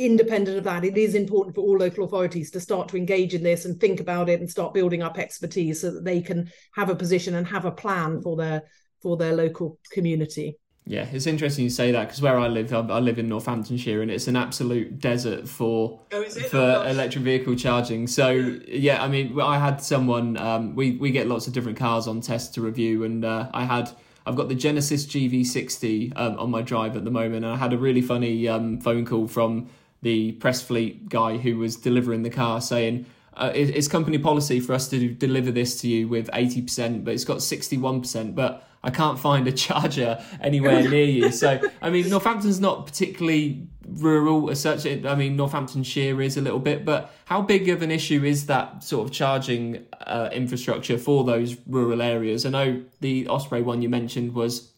independent 0.00 0.58
of 0.58 0.64
that, 0.64 0.84
it 0.84 0.96
is 0.96 1.14
important 1.14 1.54
for 1.54 1.60
all 1.60 1.78
local 1.78 2.04
authorities 2.04 2.50
to 2.52 2.60
start 2.60 2.88
to 2.88 2.96
engage 2.96 3.34
in 3.34 3.42
this 3.42 3.64
and 3.64 3.78
think 3.78 4.00
about 4.00 4.28
it 4.28 4.40
and 4.40 4.50
start 4.50 4.74
building 4.74 5.02
up 5.02 5.18
expertise 5.18 5.80
so 5.80 5.90
that 5.90 6.04
they 6.04 6.20
can 6.20 6.50
have 6.74 6.90
a 6.90 6.96
position 6.96 7.34
and 7.34 7.46
have 7.46 7.64
a 7.64 7.70
plan 7.70 8.20
for 8.22 8.36
their 8.36 8.62
for 9.02 9.16
their 9.16 9.32
local 9.32 9.78
community. 9.92 10.58
Yeah, 10.86 11.06
it's 11.12 11.26
interesting 11.26 11.64
you 11.64 11.70
say 11.70 11.92
that 11.92 12.08
because 12.08 12.20
where 12.20 12.38
I 12.38 12.48
live, 12.48 12.72
I 12.72 12.98
live 12.98 13.18
in 13.18 13.28
Northamptonshire, 13.28 14.02
and 14.02 14.10
it's 14.10 14.26
an 14.26 14.34
absolute 14.34 14.98
desert 14.98 15.46
for 15.46 16.00
oh, 16.10 16.24
for 16.24 16.56
oh, 16.56 16.82
electric 16.82 17.22
vehicle 17.22 17.54
charging. 17.54 18.06
So 18.06 18.30
yeah, 18.66 19.02
I 19.02 19.08
mean, 19.08 19.40
I 19.40 19.58
had 19.58 19.82
someone. 19.82 20.36
Um, 20.36 20.74
we 20.74 20.92
we 20.92 21.10
get 21.10 21.28
lots 21.28 21.46
of 21.46 21.52
different 21.52 21.78
cars 21.78 22.08
on 22.08 22.20
test 22.20 22.54
to 22.54 22.62
review, 22.62 23.04
and 23.04 23.24
uh, 23.24 23.50
I 23.52 23.64
had. 23.64 23.90
I've 24.26 24.36
got 24.36 24.48
the 24.48 24.54
Genesis 24.54 25.06
GV60 25.06 26.12
um, 26.14 26.38
on 26.38 26.50
my 26.50 26.60
drive 26.60 26.96
at 26.96 27.04
the 27.04 27.10
moment, 27.10 27.44
and 27.44 27.54
I 27.54 27.56
had 27.56 27.72
a 27.72 27.78
really 27.78 28.02
funny 28.02 28.46
um, 28.48 28.78
phone 28.78 29.06
call 29.06 29.26
from 29.26 29.68
the 30.02 30.32
press 30.32 30.62
fleet 30.62 31.08
guy 31.08 31.36
who 31.36 31.58
was 31.58 31.76
delivering 31.76 32.22
the 32.22 32.30
car 32.30 32.60
saying 32.60 33.06
uh, 33.34 33.52
it's 33.54 33.88
company 33.88 34.18
policy 34.18 34.60
for 34.60 34.72
us 34.72 34.88
to 34.88 35.14
deliver 35.14 35.50
this 35.50 35.80
to 35.80 35.88
you 35.88 36.08
with 36.08 36.28
80%, 36.30 37.04
but 37.04 37.14
it's 37.14 37.24
got 37.24 37.38
61%, 37.38 38.34
but 38.34 38.68
I 38.82 38.90
can't 38.90 39.18
find 39.18 39.46
a 39.46 39.52
charger 39.52 40.22
anywhere 40.40 40.88
near 40.88 41.04
you. 41.04 41.30
So, 41.32 41.60
I 41.80 41.90
mean, 41.90 42.08
Northampton's 42.08 42.60
not 42.60 42.86
particularly 42.86 43.66
rural 43.86 44.50
as 44.50 44.60
such. 44.60 44.86
I 44.86 45.14
mean, 45.14 45.36
Northamptonshire 45.36 46.20
is 46.20 46.36
a 46.36 46.40
little 46.40 46.58
bit, 46.58 46.84
but 46.84 47.14
how 47.26 47.40
big 47.42 47.68
of 47.68 47.82
an 47.82 47.90
issue 47.90 48.24
is 48.24 48.46
that 48.46 48.82
sort 48.82 49.06
of 49.06 49.12
charging 49.12 49.86
uh, 50.00 50.28
infrastructure 50.32 50.98
for 50.98 51.24
those 51.24 51.56
rural 51.66 52.02
areas? 52.02 52.44
I 52.44 52.50
know 52.50 52.82
the 53.00 53.28
Osprey 53.28 53.62
one 53.62 53.80
you 53.80 53.88
mentioned 53.88 54.34
was 54.34 54.72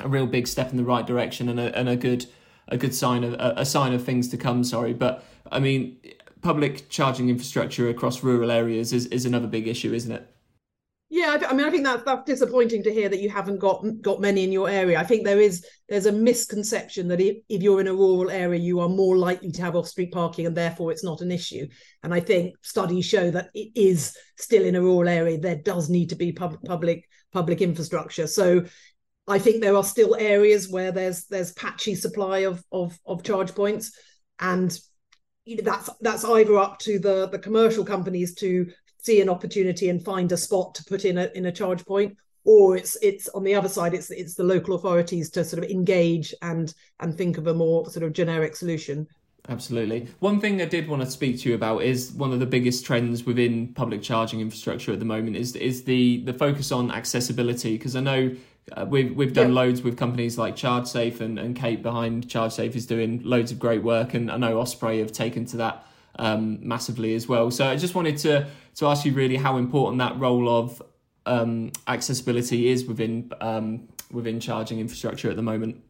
a 0.00 0.08
real 0.08 0.26
big 0.26 0.46
step 0.46 0.70
in 0.70 0.76
the 0.76 0.84
right 0.84 1.06
direction 1.06 1.48
and 1.48 1.58
a, 1.58 1.76
and 1.78 1.88
a 1.88 1.96
good 1.96 2.26
a 2.68 2.76
good 2.76 2.94
sign 2.94 3.24
of 3.24 3.34
a, 3.34 3.64
sign 3.64 3.92
of 3.92 4.04
things 4.04 4.28
to 4.28 4.36
come. 4.36 4.64
Sorry, 4.64 4.92
but 4.92 5.24
I 5.50 5.60
mean, 5.60 5.98
public 6.42 6.88
charging 6.88 7.28
infrastructure 7.28 7.88
across 7.88 8.22
rural 8.22 8.50
areas 8.50 8.92
is, 8.92 9.06
is 9.06 9.24
another 9.24 9.46
big 9.46 9.68
issue, 9.68 9.92
isn't 9.92 10.12
it? 10.12 10.28
Yeah, 11.08 11.38
I, 11.48 11.54
mean, 11.54 11.64
I 11.64 11.70
think 11.70 11.84
that's 11.84 12.02
that's 12.02 12.24
disappointing 12.24 12.82
to 12.82 12.92
hear 12.92 13.08
that 13.08 13.20
you 13.20 13.30
haven't 13.30 13.60
got 13.60 13.84
got 14.02 14.20
many 14.20 14.42
in 14.42 14.50
your 14.50 14.68
area. 14.68 14.98
I 14.98 15.04
think 15.04 15.24
there 15.24 15.40
is 15.40 15.64
there's 15.88 16.06
a 16.06 16.12
misconception 16.12 17.06
that 17.08 17.20
if, 17.20 17.36
if 17.48 17.62
you're 17.62 17.80
in 17.80 17.86
a 17.86 17.94
rural 17.94 18.28
area, 18.28 18.58
you 18.58 18.80
are 18.80 18.88
more 18.88 19.16
likely 19.16 19.52
to 19.52 19.62
have 19.62 19.76
off 19.76 19.86
street 19.86 20.10
parking, 20.10 20.46
and 20.46 20.56
therefore 20.56 20.90
it's 20.90 21.04
not 21.04 21.20
an 21.20 21.30
issue. 21.30 21.68
And 22.02 22.12
I 22.12 22.18
think 22.18 22.56
studies 22.62 23.04
show 23.04 23.30
that 23.30 23.50
it 23.54 23.70
is 23.76 24.16
still 24.36 24.64
in 24.64 24.74
a 24.74 24.80
rural 24.80 25.08
area. 25.08 25.38
There 25.38 25.62
does 25.62 25.88
need 25.88 26.08
to 26.08 26.16
be 26.16 26.32
pub, 26.32 26.58
public 26.64 27.08
public 27.32 27.60
infrastructure. 27.60 28.26
So 28.26 28.64
I 29.28 29.38
think 29.38 29.60
there 29.60 29.76
are 29.76 29.84
still 29.84 30.14
areas 30.14 30.68
where 30.68 30.92
there's 30.92 31.24
there's 31.26 31.52
patchy 31.52 31.94
supply 31.94 32.40
of 32.40 32.62
of, 32.70 32.98
of 33.06 33.22
charge 33.22 33.54
points, 33.54 33.92
and 34.38 34.78
you 35.44 35.56
know, 35.56 35.62
that's 35.64 35.90
that's 36.00 36.24
either 36.24 36.56
up 36.58 36.78
to 36.80 36.98
the 36.98 37.28
the 37.28 37.38
commercial 37.38 37.84
companies 37.84 38.34
to 38.36 38.70
see 38.98 39.20
an 39.20 39.28
opportunity 39.28 39.88
and 39.88 40.04
find 40.04 40.30
a 40.32 40.36
spot 40.36 40.74
to 40.74 40.84
put 40.84 41.04
in 41.04 41.18
a 41.18 41.30
in 41.34 41.46
a 41.46 41.52
charge 41.52 41.84
point, 41.84 42.16
or 42.44 42.76
it's 42.76 42.96
it's 43.02 43.28
on 43.30 43.42
the 43.42 43.54
other 43.54 43.68
side 43.68 43.94
it's 43.94 44.10
it's 44.10 44.34
the 44.34 44.44
local 44.44 44.74
authorities 44.74 45.30
to 45.30 45.44
sort 45.44 45.62
of 45.62 45.70
engage 45.70 46.34
and 46.42 46.72
and 47.00 47.16
think 47.16 47.36
of 47.38 47.48
a 47.48 47.54
more 47.54 47.88
sort 47.90 48.04
of 48.04 48.12
generic 48.12 48.54
solution. 48.54 49.06
Absolutely. 49.48 50.08
One 50.18 50.40
thing 50.40 50.60
I 50.60 50.64
did 50.64 50.88
want 50.88 51.02
to 51.02 51.10
speak 51.10 51.40
to 51.40 51.48
you 51.48 51.54
about 51.54 51.82
is 51.82 52.10
one 52.12 52.32
of 52.32 52.40
the 52.40 52.46
biggest 52.46 52.84
trends 52.84 53.24
within 53.24 53.72
public 53.74 54.02
charging 54.02 54.40
infrastructure 54.40 54.92
at 54.92 54.98
the 54.98 55.04
moment 55.04 55.36
is 55.36 55.54
is 55.56 55.84
the 55.84 56.22
the 56.24 56.32
focus 56.32 56.72
on 56.72 56.90
accessibility 56.90 57.76
because 57.76 57.96
I 57.96 58.00
know 58.00 58.34
uh, 58.72 58.84
we've 58.84 59.14
we've 59.14 59.32
done 59.32 59.48
yeah. 59.48 59.54
loads 59.54 59.82
with 59.82 59.96
companies 59.96 60.36
like 60.36 60.56
ChargeSafe 60.56 61.20
and, 61.20 61.38
and 61.38 61.54
Kate 61.54 61.82
behind 61.82 62.26
ChargeSafe 62.26 62.74
is 62.74 62.86
doing 62.86 63.22
loads 63.22 63.52
of 63.52 63.58
great 63.58 63.82
work, 63.82 64.14
and 64.14 64.30
I 64.30 64.36
know 64.36 64.60
Osprey 64.60 64.98
have 64.98 65.12
taken 65.12 65.44
to 65.46 65.56
that 65.58 65.86
um, 66.18 66.58
massively 66.66 67.14
as 67.14 67.28
well. 67.28 67.50
So 67.50 67.66
I 67.66 67.76
just 67.76 67.94
wanted 67.94 68.18
to 68.18 68.46
to 68.76 68.86
ask 68.86 69.04
you 69.04 69.12
really 69.12 69.36
how 69.36 69.56
important 69.56 69.98
that 70.00 70.18
role 70.18 70.48
of 70.48 70.82
um, 71.26 71.72
accessibility 71.86 72.68
is 72.68 72.84
within 72.86 73.30
um, 73.40 73.88
within 74.10 74.40
charging 74.40 74.80
infrastructure 74.80 75.30
at 75.30 75.36
the 75.36 75.42
moment. 75.42 75.82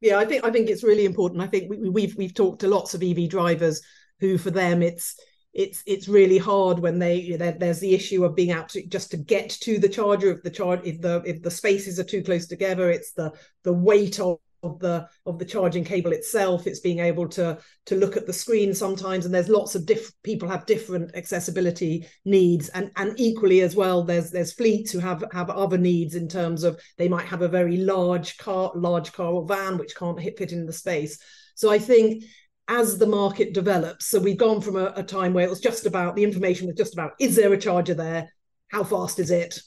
Yeah, 0.00 0.18
I 0.18 0.24
think 0.24 0.44
I 0.44 0.50
think 0.50 0.70
it's 0.70 0.82
really 0.82 1.04
important. 1.04 1.42
I 1.42 1.46
think 1.46 1.70
we, 1.70 1.90
we've 1.90 2.16
we've 2.16 2.34
talked 2.34 2.60
to 2.60 2.68
lots 2.68 2.94
of 2.94 3.02
EV 3.02 3.28
drivers 3.28 3.82
who, 4.18 4.38
for 4.38 4.50
them, 4.50 4.82
it's 4.82 5.16
it's 5.52 5.82
it's 5.86 6.08
really 6.08 6.38
hard 6.38 6.78
when 6.78 6.98
they 6.98 7.36
there's 7.36 7.80
the 7.80 7.94
issue 7.94 8.24
of 8.24 8.34
being 8.34 8.54
to 8.68 8.86
just 8.86 9.10
to 9.10 9.16
get 9.16 9.50
to 9.50 9.78
the 9.78 9.88
charger 9.88 10.30
if 10.30 10.42
the 10.42 10.50
charge 10.50 10.80
if 10.84 11.00
the 11.00 11.22
if 11.26 11.42
the 11.42 11.50
spaces 11.50 11.98
are 11.98 12.04
too 12.04 12.22
close 12.22 12.46
together 12.46 12.90
it's 12.90 13.12
the 13.12 13.30
the 13.64 13.72
weight 13.72 14.18
of 14.18 14.38
of 14.62 14.78
the 14.78 15.06
of 15.26 15.38
the 15.38 15.44
charging 15.44 15.84
cable 15.84 16.12
itself 16.12 16.66
it's 16.66 16.80
being 16.80 17.00
able 17.00 17.28
to 17.28 17.58
to 17.84 17.96
look 17.96 18.16
at 18.16 18.26
the 18.26 18.32
screen 18.32 18.72
sometimes 18.72 19.26
and 19.26 19.34
there's 19.34 19.48
lots 19.48 19.74
of 19.74 19.84
different 19.84 20.14
people 20.22 20.48
have 20.48 20.64
different 20.66 21.14
accessibility 21.16 22.06
needs 22.24 22.68
and 22.70 22.90
and 22.96 23.12
equally 23.18 23.60
as 23.60 23.74
well 23.74 24.04
there's 24.04 24.30
there's 24.30 24.52
fleets 24.52 24.92
who 24.92 25.00
have 25.00 25.24
have 25.32 25.50
other 25.50 25.78
needs 25.78 26.14
in 26.14 26.28
terms 26.28 26.62
of 26.62 26.80
they 26.96 27.08
might 27.08 27.26
have 27.26 27.42
a 27.42 27.48
very 27.48 27.76
large 27.78 28.38
car 28.38 28.70
large 28.76 29.12
car 29.12 29.32
or 29.32 29.46
van 29.46 29.76
which 29.76 29.96
can't 29.96 30.20
hit 30.20 30.38
fit 30.38 30.52
in 30.52 30.64
the 30.64 30.72
space. 30.72 31.18
So 31.54 31.70
i 31.70 31.78
think 31.78 32.24
as 32.68 32.98
the 32.98 33.06
market 33.06 33.52
develops 33.52 34.06
so 34.06 34.18
we've 34.18 34.38
gone 34.38 34.60
from 34.60 34.76
a, 34.76 34.92
a 34.96 35.02
time 35.02 35.32
where 35.32 35.44
it 35.44 35.50
was 35.50 35.60
just 35.60 35.84
about 35.86 36.14
the 36.14 36.24
information 36.24 36.66
was 36.66 36.76
just 36.76 36.92
about 36.92 37.12
is 37.18 37.36
there 37.36 37.52
a 37.52 37.58
charger 37.58 37.94
there? 37.94 38.32
How 38.68 38.84
fast 38.84 39.18
is 39.18 39.30
it 39.30 39.60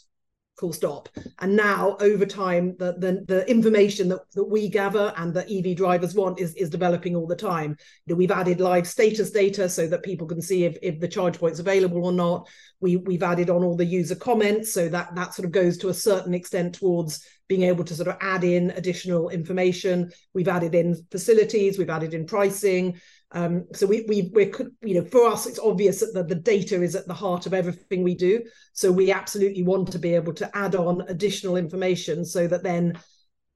full 0.57 0.73
stop. 0.73 1.09
And 1.39 1.55
now 1.55 1.97
over 1.99 2.25
time 2.25 2.75
the, 2.77 2.93
the 2.93 3.25
the 3.27 3.49
information 3.49 4.09
that, 4.09 4.21
that 4.33 4.45
we 4.45 4.69
gather 4.69 5.13
and 5.17 5.33
that 5.33 5.51
ev 5.51 5.75
drivers 5.75 6.15
want 6.15 6.39
is 6.39 6.53
is 6.55 6.69
developing 6.69 7.15
all 7.15 7.27
the 7.27 7.35
time. 7.35 7.77
You 8.05 8.13
know, 8.13 8.17
we've 8.17 8.31
added 8.31 8.59
live 8.61 8.87
status 8.87 9.31
data 9.31 9.67
so 9.67 9.87
that 9.87 10.03
people 10.03 10.27
can 10.27 10.41
see 10.41 10.65
if, 10.65 10.77
if 10.81 10.99
the 10.99 11.07
charge 11.07 11.39
point's 11.39 11.59
available 11.59 12.05
or 12.05 12.11
not. 12.11 12.47
We 12.79 12.97
we've 12.97 13.23
added 13.23 13.49
on 13.49 13.63
all 13.63 13.75
the 13.75 13.85
user 13.85 14.15
comments 14.15 14.73
so 14.73 14.89
that 14.89 15.15
that 15.15 15.33
sort 15.33 15.45
of 15.45 15.51
goes 15.51 15.77
to 15.79 15.89
a 15.89 15.93
certain 15.93 16.33
extent 16.33 16.75
towards 16.75 17.25
being 17.47 17.63
able 17.63 17.83
to 17.83 17.93
sort 17.93 18.07
of 18.07 18.17
add 18.21 18.43
in 18.43 18.71
additional 18.71 19.29
information. 19.29 20.11
We've 20.33 20.47
added 20.47 20.73
in 20.73 20.95
facilities 21.11 21.77
we've 21.77 21.89
added 21.89 22.13
in 22.13 22.25
pricing 22.25 22.99
um, 23.31 23.65
so 23.73 23.85
we 23.85 24.05
we 24.07 24.29
we're 24.33 24.51
you 24.81 24.95
know 24.95 25.05
for 25.05 25.27
us 25.27 25.45
it's 25.45 25.59
obvious 25.59 25.99
that 25.99 26.13
the, 26.13 26.23
the 26.23 26.39
data 26.39 26.81
is 26.81 26.95
at 26.95 27.07
the 27.07 27.13
heart 27.13 27.45
of 27.45 27.53
everything 27.53 28.03
we 28.03 28.15
do. 28.15 28.43
So 28.73 28.91
we 28.91 29.11
absolutely 29.11 29.63
want 29.63 29.91
to 29.91 29.99
be 29.99 30.15
able 30.15 30.33
to 30.33 30.57
add 30.57 30.75
on 30.75 31.01
additional 31.07 31.57
information 31.57 32.23
so 32.23 32.47
that 32.47 32.63
then 32.63 32.99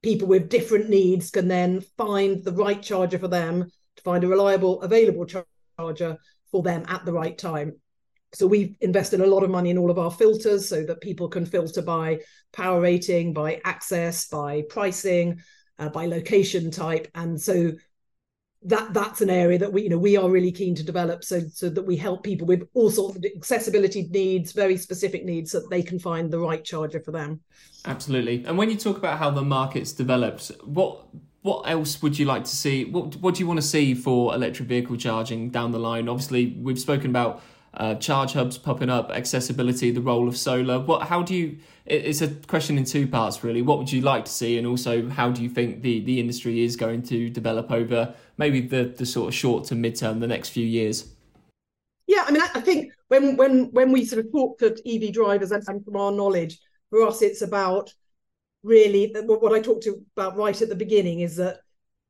people 0.02 0.28
with 0.28 0.50
different 0.50 0.90
needs 0.90 1.30
can 1.30 1.48
then 1.48 1.82
find 1.98 2.44
the 2.44 2.52
right 2.52 2.82
charger 2.82 3.20
for 3.20 3.28
them 3.28 3.70
to 3.96 4.04
find 4.04 4.24
a 4.24 4.28
reliable 4.28 4.82
available 4.82 5.26
charger 5.26 6.18
for 6.52 6.64
them 6.64 6.84
at 6.88 7.06
the 7.06 7.14
right 7.14 7.38
time. 7.38 7.74
So 8.34 8.46
we've 8.48 8.76
invested 8.82 9.22
a 9.22 9.28
lot 9.28 9.44
of 9.44 9.50
money 9.50 9.72
in 9.72 9.78
all 9.78 9.90
of 9.90 9.98
our 9.98 10.12
filters 10.12 10.68
so 10.68 10.84
that 10.84 11.02
people 11.02 11.28
can 11.28 11.46
filter 11.46 11.82
by 11.82 12.20
power 12.54 12.80
rating, 12.80 13.34
by 13.34 13.60
access, 13.66 14.28
by 14.28 14.64
pricing, 14.70 15.42
uh, 15.80 15.90
by 15.90 16.06
location 16.06 16.70
type, 16.70 17.08
and 17.16 17.40
so 17.40 17.72
that 18.64 18.94
that's 18.94 19.22
an 19.22 19.30
area 19.30 19.58
that 19.58 19.72
we 19.72 19.84
you 19.84 19.90
know 19.90 19.98
we 19.98 20.18
are 20.18 20.30
really 20.30 20.52
keen 20.52 20.76
to 20.76 20.84
develop 20.84 21.24
so 21.24 21.40
so 21.54 21.70
that 21.70 21.84
we 21.84 21.96
help 21.96 22.24
people 22.24 22.46
with 22.46 22.68
all 22.74 22.90
sorts 22.90 23.16
of 23.16 23.26
accessibility 23.36 24.08
needs 24.12 24.52
very 24.52 24.76
specific 24.76 25.24
needs 25.24 25.52
so 25.52 25.62
that 25.62 25.70
they 25.70 25.82
can 25.82 25.98
find 25.98 26.30
the 26.30 26.40
right 26.40 26.66
charger 26.66 27.00
for 27.00 27.12
them 27.12 27.40
absolutely 27.86 28.44
and 28.46 28.58
when 28.58 28.70
you 28.70 28.76
talk 28.76 28.98
about 28.98 29.18
how 29.18 29.30
the 29.30 29.42
market's 29.42 29.94
developed 29.94 30.52
what 30.66 31.06
what 31.42 31.62
else 31.70 32.02
would 32.02 32.20
you 32.20 32.26
like 32.26 32.44
to 32.44 32.56
see 32.56 32.84
what 32.84 33.16
what 33.18 33.36
do 33.36 33.40
you 33.40 33.48
want 33.48 33.60
to 33.60 33.66
see 33.66 33.94
for 33.94 34.36
electric 34.36 34.68
vehicle 34.68 34.98
charging 34.98 35.50
down 35.50 35.72
the 35.72 35.80
line 35.80 36.10
obviously 36.10 36.58
we've 36.62 36.80
spoken 36.80 37.10
about 37.10 37.42
uh, 37.74 37.96
charge 37.96 38.34
hubs 38.34 38.58
popping 38.58 38.90
up, 38.90 39.12
accessibility, 39.12 39.92
the 39.92 40.02
role 40.02 40.28
of 40.28 40.36
solar. 40.36 40.80
What? 40.80 41.04
How 41.08 41.22
do 41.22 41.36
you? 41.36 41.58
It's 41.86 42.22
a 42.22 42.28
question 42.28 42.78
in 42.78 42.84
two 42.84 43.08
parts, 43.08 43.44
really. 43.44 43.62
What 43.62 43.78
would 43.78 43.92
you 43.92 44.02
like 44.02 44.26
to 44.26 44.32
see, 44.32 44.58
and 44.58 44.66
also 44.66 45.08
how 45.10 45.30
do 45.30 45.44
you 45.44 45.50
think 45.50 45.82
the 45.82 46.00
the 46.02 46.20
industry 46.20 46.64
is 46.64 46.76
going 46.76 47.04
to 47.04 47.30
develop 47.30 47.72
over 47.72 48.16
maybe 48.40 48.62
the 48.62 48.86
the 48.98 49.06
sort 49.06 49.28
of 49.28 49.36
short 49.36 49.66
to 49.66 49.76
mid 49.76 49.96
term, 49.96 50.20
the 50.20 50.28
next 50.28 50.50
few 50.50 50.66
years? 50.66 51.14
Yeah, 52.08 52.24
I 52.26 52.32
mean, 52.32 52.42
I, 52.42 52.62
think 52.62 52.92
when 53.10 53.38
when 53.38 53.66
when 53.72 53.92
we 53.92 54.04
sort 54.04 54.26
of 54.26 54.32
talk 54.32 54.58
to 54.60 54.76
EV 54.84 55.14
drivers 55.14 55.52
and, 55.52 55.64
and 55.68 55.86
from 55.86 55.96
our 55.96 56.12
knowledge, 56.12 56.60
for 56.90 57.06
us, 57.06 57.22
it's 57.22 57.44
about 57.44 57.94
really 58.64 59.14
uh, 59.14 59.22
what 59.22 59.54
I 59.54 59.60
talked 59.60 59.88
about 60.18 60.36
right 60.36 60.60
at 60.60 60.70
the 60.70 60.76
beginning 60.76 61.20
is 61.20 61.36
that 61.36 61.60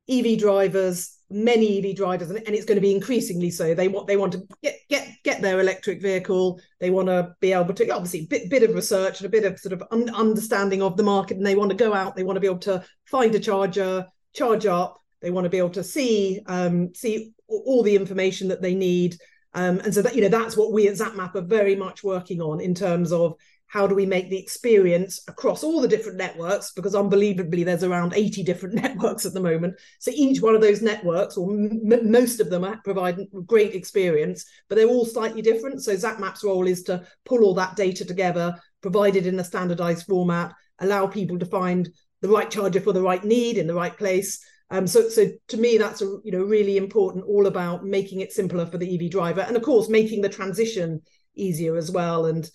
EV 0.07 0.39
drivers 0.39 1.19
many 1.29 1.77
EV 1.77 1.95
drivers, 1.95 2.29
and, 2.29 2.39
it's 2.47 2.65
going 2.65 2.75
to 2.77 2.81
be 2.81 2.93
increasingly 2.93 3.51
so. 3.51 3.73
They 3.73 3.87
want 3.87 4.07
they 4.07 4.17
want 4.17 4.33
to 4.33 4.47
get 4.63 4.79
get 4.89 5.07
get 5.23 5.41
their 5.41 5.59
electric 5.59 6.01
vehicle. 6.01 6.59
They 6.79 6.89
want 6.89 7.07
to 7.07 7.35
be 7.39 7.53
able 7.53 7.73
to 7.73 7.89
obviously 7.89 8.25
bit 8.25 8.49
bit 8.49 8.63
of 8.63 8.75
research 8.75 9.19
and 9.19 9.27
a 9.27 9.29
bit 9.29 9.45
of 9.45 9.59
sort 9.59 9.73
of 9.73 9.83
un- 9.91 10.13
understanding 10.13 10.81
of 10.81 10.97
the 10.97 11.03
market, 11.03 11.37
and 11.37 11.45
they 11.45 11.55
want 11.55 11.71
to 11.71 11.77
go 11.77 11.93
out. 11.93 12.15
They 12.15 12.23
want 12.23 12.37
to 12.37 12.41
be 12.41 12.47
able 12.47 12.59
to 12.59 12.83
find 13.05 13.33
a 13.35 13.39
charger, 13.39 14.07
charge 14.33 14.65
up. 14.65 14.98
They 15.21 15.31
want 15.31 15.45
to 15.45 15.49
be 15.49 15.57
able 15.57 15.69
to 15.71 15.83
see 15.83 16.41
um, 16.45 16.93
see 16.93 17.33
all 17.47 17.83
the 17.83 17.95
information 17.95 18.47
that 18.49 18.61
they 18.61 18.75
need. 18.75 19.17
Um, 19.53 19.79
and 19.79 19.93
so 19.93 20.01
that 20.01 20.15
you 20.15 20.21
know 20.21 20.29
that's 20.29 20.55
what 20.55 20.71
we 20.71 20.87
at 20.87 20.95
ZapMap 20.95 21.35
are 21.35 21.41
very 21.41 21.75
much 21.75 22.03
working 22.03 22.41
on 22.41 22.61
in 22.61 22.75
terms 22.75 23.11
of 23.11 23.35
how 23.69 23.85
do 23.85 23.93
we 23.93 24.05
make 24.05 24.29
the 24.29 24.37
experience 24.37 25.21
across 25.27 25.63
all 25.63 25.79
the 25.79 25.87
different 25.87 26.17
networks 26.17 26.71
because 26.71 26.95
unbelievably 26.95 27.63
there's 27.63 27.83
around 27.83 28.13
80 28.15 28.43
different 28.43 28.75
networks 28.83 29.25
at 29.25 29.33
the 29.33 29.39
moment 29.39 29.75
so 29.99 30.11
each 30.13 30.41
one 30.41 30.55
of 30.55 30.61
those 30.61 30.81
networks 30.81 31.37
or 31.37 31.49
m- 31.51 32.11
most 32.11 32.39
of 32.39 32.49
them 32.49 32.65
provide 32.83 33.19
great 33.45 33.73
experience 33.73 34.45
but 34.67 34.75
they're 34.75 34.87
all 34.87 35.05
slightly 35.05 35.41
different 35.41 35.81
so 35.81 35.93
zapmap's 35.95 36.43
role 36.43 36.67
is 36.67 36.83
to 36.83 37.05
pull 37.25 37.43
all 37.43 37.53
that 37.53 37.75
data 37.75 38.03
together 38.03 38.53
provide 38.81 39.15
it 39.15 39.27
in 39.27 39.39
a 39.39 39.43
standardized 39.43 40.05
format 40.07 40.51
allow 40.79 41.05
people 41.07 41.37
to 41.37 41.45
find 41.45 41.89
the 42.21 42.29
right 42.29 42.51
charger 42.51 42.81
for 42.81 42.91
the 42.91 43.01
right 43.01 43.23
need 43.23 43.57
in 43.57 43.67
the 43.67 43.73
right 43.73 43.97
place 43.97 44.43
um, 44.71 44.85
so, 44.87 45.09
so 45.09 45.27
to 45.47 45.57
me, 45.57 45.77
that's 45.77 46.01
a 46.01 46.05
you 46.23 46.31
know 46.31 46.43
really 46.43 46.77
important. 46.77 47.25
All 47.25 47.47
about 47.47 47.85
making 47.85 48.21
it 48.21 48.31
simpler 48.31 48.65
for 48.65 48.77
the 48.77 48.95
EV 48.95 49.11
driver, 49.11 49.41
and 49.41 49.57
of 49.57 49.63
course, 49.63 49.89
making 49.89 50.21
the 50.21 50.29
transition 50.29 51.01
easier 51.35 51.75
as 51.75 51.89
well. 51.91 52.25
And 52.27 52.49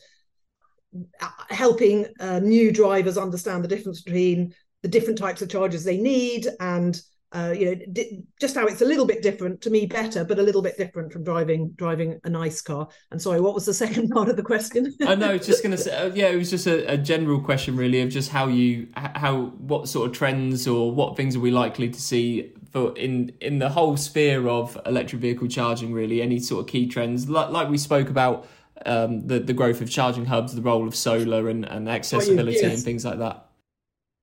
helping 1.51 2.07
uh, 2.21 2.39
new 2.39 2.73
drivers 2.73 3.19
understand 3.19 3.65
the 3.65 3.69
difference 3.69 4.03
between 4.03 4.55
the 4.83 4.89
different 4.89 5.19
types 5.19 5.43
of 5.43 5.49
chargers 5.49 5.85
they 5.85 5.97
need 5.97 6.47
and 6.61 7.01
uh, 7.35 7.53
you 7.57 7.67
know 7.67 7.75
di- 7.93 8.23
just 8.41 8.55
how 8.55 8.67
it's 8.67 8.81
a 8.81 8.85
little 8.85 9.05
bit 9.05 9.23
different 9.23 9.61
to 9.61 9.71
me 9.71 9.87
better 9.87 10.25
but 10.25 10.39
a 10.39 10.43
little 10.43 10.63
bit 10.63 10.77
different 10.79 11.13
from 11.13 11.25
driving 11.25 11.71
driving 11.73 12.21
a 12.25 12.31
nice 12.31 12.61
car 12.63 12.89
and 13.11 13.21
sorry 13.21 13.41
what 13.41 13.55
was 13.55 13.67
the 13.67 13.75
second 13.85 14.09
part 14.09 14.29
of 14.29 14.37
the 14.37 14.43
question 14.43 14.95
i 15.07 15.15
know 15.15 15.37
just 15.37 15.63
gonna 15.65 15.77
say 15.77 15.95
uh, 15.97 16.11
yeah 16.15 16.29
it 16.29 16.37
was 16.37 16.51
just 16.51 16.67
a, 16.67 16.93
a, 16.93 16.97
general 16.97 17.41
question 17.41 17.77
really 17.77 18.01
of 18.01 18.09
just 18.09 18.31
how 18.31 18.47
you 18.47 18.89
how 18.95 19.47
what 19.59 19.89
sort 19.89 20.09
of 20.09 20.17
trends 20.17 20.67
or 20.67 20.93
what 20.93 21.17
things 21.17 21.37
are 21.37 21.41
we 21.41 21.51
likely 21.51 21.91
to 21.91 22.01
see 22.01 22.53
for 22.71 22.97
in 22.97 23.33
in 23.41 23.59
the 23.59 23.69
whole 23.69 23.97
sphere 23.97 24.49
of 24.49 24.79
electric 24.87 25.21
vehicle 25.21 25.49
charging 25.49 25.93
really 25.93 26.23
any 26.23 26.39
sort 26.39 26.61
of 26.61 26.67
key 26.67 26.87
trends 26.87 27.29
like, 27.29 27.51
like 27.51 27.69
we 27.69 27.77
spoke 27.77 28.09
about 28.09 28.47
um, 28.87 29.27
the 29.27 29.39
the 29.39 29.53
growth 29.53 29.81
of 29.81 29.91
charging 29.91 30.27
hubs, 30.27 30.55
the 30.55 30.63
role 30.63 30.87
of 30.87 30.95
solar 30.95 31.49
and, 31.49 31.65
and 31.65 31.89
accessibility 31.89 32.59
yes. 32.59 32.75
and 32.75 32.83
things 32.83 33.05
like 33.05 33.19
that. 33.19 33.44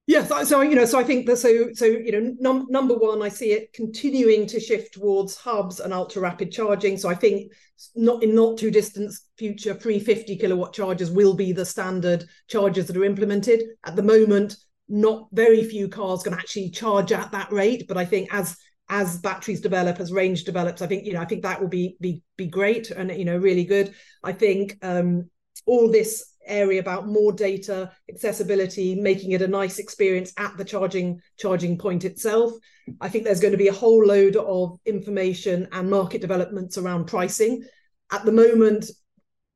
Yes, 0.07 0.29
so, 0.49 0.61
you 0.61 0.75
know, 0.75 0.85
so 0.85 0.99
I 0.99 1.03
think 1.03 1.25
that 1.27 1.37
so 1.37 1.69
so 1.73 1.85
you 1.85 2.11
know, 2.11 2.35
num- 2.39 2.67
number 2.69 2.95
one, 2.95 3.21
I 3.21 3.29
see 3.29 3.51
it 3.51 3.71
continuing 3.71 4.45
to 4.47 4.59
shift 4.59 4.95
towards 4.95 5.37
hubs 5.37 5.79
and 5.79 5.93
ultra 5.93 6.21
rapid 6.21 6.51
charging. 6.51 6.97
So 6.97 7.07
I 7.07 7.15
think 7.15 7.51
not 7.95 8.21
in 8.23 8.35
not 8.35 8.57
too 8.57 8.71
distant 8.71 9.13
future, 9.37 9.73
350 9.73 10.35
kilowatt 10.37 10.73
chargers 10.73 11.11
will 11.11 11.33
be 11.33 11.53
the 11.53 11.65
standard 11.65 12.25
chargers 12.49 12.87
that 12.87 12.97
are 12.97 13.05
implemented. 13.05 13.63
At 13.85 13.95
the 13.95 14.03
moment, 14.03 14.57
not 14.89 15.27
very 15.31 15.63
few 15.63 15.87
cars 15.87 16.23
can 16.23 16.33
actually 16.33 16.71
charge 16.71 17.11
at 17.11 17.31
that 17.31 17.51
rate, 17.51 17.85
but 17.87 17.95
I 17.97 18.03
think 18.05 18.33
as 18.33 18.57
as 18.89 19.19
batteries 19.19 19.61
develop, 19.61 19.99
as 20.01 20.11
range 20.11 20.43
develops, 20.43 20.81
I 20.81 20.87
think 20.87 21.05
you 21.05 21.13
know 21.13 21.21
I 21.21 21.25
think 21.25 21.43
that 21.43 21.61
will 21.61 21.69
be 21.69 21.95
be 22.01 22.21
be 22.37 22.47
great 22.47 22.89
and 22.91 23.11
you 23.11 23.23
know 23.23 23.37
really 23.37 23.65
good. 23.65 23.93
I 24.23 24.33
think 24.33 24.77
um, 24.81 25.29
all 25.65 25.89
this 25.89 26.25
area 26.45 26.79
about 26.79 27.07
more 27.07 27.31
data 27.31 27.91
accessibility 28.09 28.95
making 28.95 29.31
it 29.31 29.41
a 29.41 29.47
nice 29.47 29.79
experience 29.79 30.33
at 30.37 30.55
the 30.57 30.65
charging 30.65 31.21
charging 31.37 31.77
point 31.77 32.05
itself. 32.05 32.51
I 32.99 33.09
think 33.09 33.23
there's 33.23 33.39
going 33.39 33.51
to 33.51 33.57
be 33.57 33.67
a 33.67 33.73
whole 33.73 34.05
load 34.05 34.35
of 34.35 34.79
information 34.85 35.67
and 35.71 35.89
market 35.89 36.21
developments 36.21 36.77
around 36.77 37.05
pricing. 37.05 37.63
At 38.11 38.25
the 38.25 38.31
moment 38.31 38.89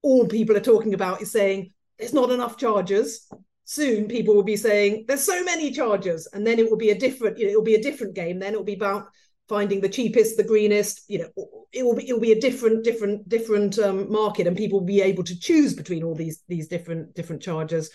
all 0.02 0.28
people 0.28 0.56
are 0.56 0.62
talking 0.62 0.94
about 0.94 1.22
is 1.22 1.32
saying 1.32 1.74
there's 1.98 2.14
not 2.14 2.32
enough 2.32 2.58
chargers. 2.58 3.28
Soon 3.64 4.08
people 4.08 4.36
will 4.36 4.44
be 4.44 4.56
saying 4.56 5.06
there's 5.08 5.24
so 5.24 5.44
many 5.44 5.72
chargers. 5.72 6.28
And 6.32 6.46
then 6.46 6.60
it 6.60 6.70
will 6.70 6.78
be 6.78 6.92
a 6.92 7.00
different 7.00 7.40
you 7.40 7.46
know, 7.46 7.52
it'll 7.52 7.64
be 7.64 7.76
a 7.76 7.82
different 7.82 8.14
game. 8.14 8.40
Then 8.40 8.54
it'll 8.54 8.64
be 8.64 8.76
about 8.76 9.08
finding 9.48 9.82
the 9.82 9.90
cheapest, 9.90 10.38
the 10.38 10.44
greenest. 10.44 11.04
You 11.08 11.20
know, 11.20 11.30
it 11.72 11.84
will 11.84 11.96
be 11.96 12.08
it 12.10 12.14
will 12.14 12.22
be 12.22 12.32
a 12.32 12.40
different, 12.40 12.84
different, 12.84 13.28
different 13.30 13.80
um, 13.80 14.12
market, 14.12 14.48
and 14.48 14.58
people 14.58 14.80
will 14.80 14.86
be 14.86 15.02
able 15.02 15.24
to 15.24 15.40
choose 15.40 15.74
between 15.74 16.04
all 16.04 16.16
these 16.16 16.44
these 16.48 16.68
different 16.68 17.14
different 17.16 17.42
chargers. 17.42 17.90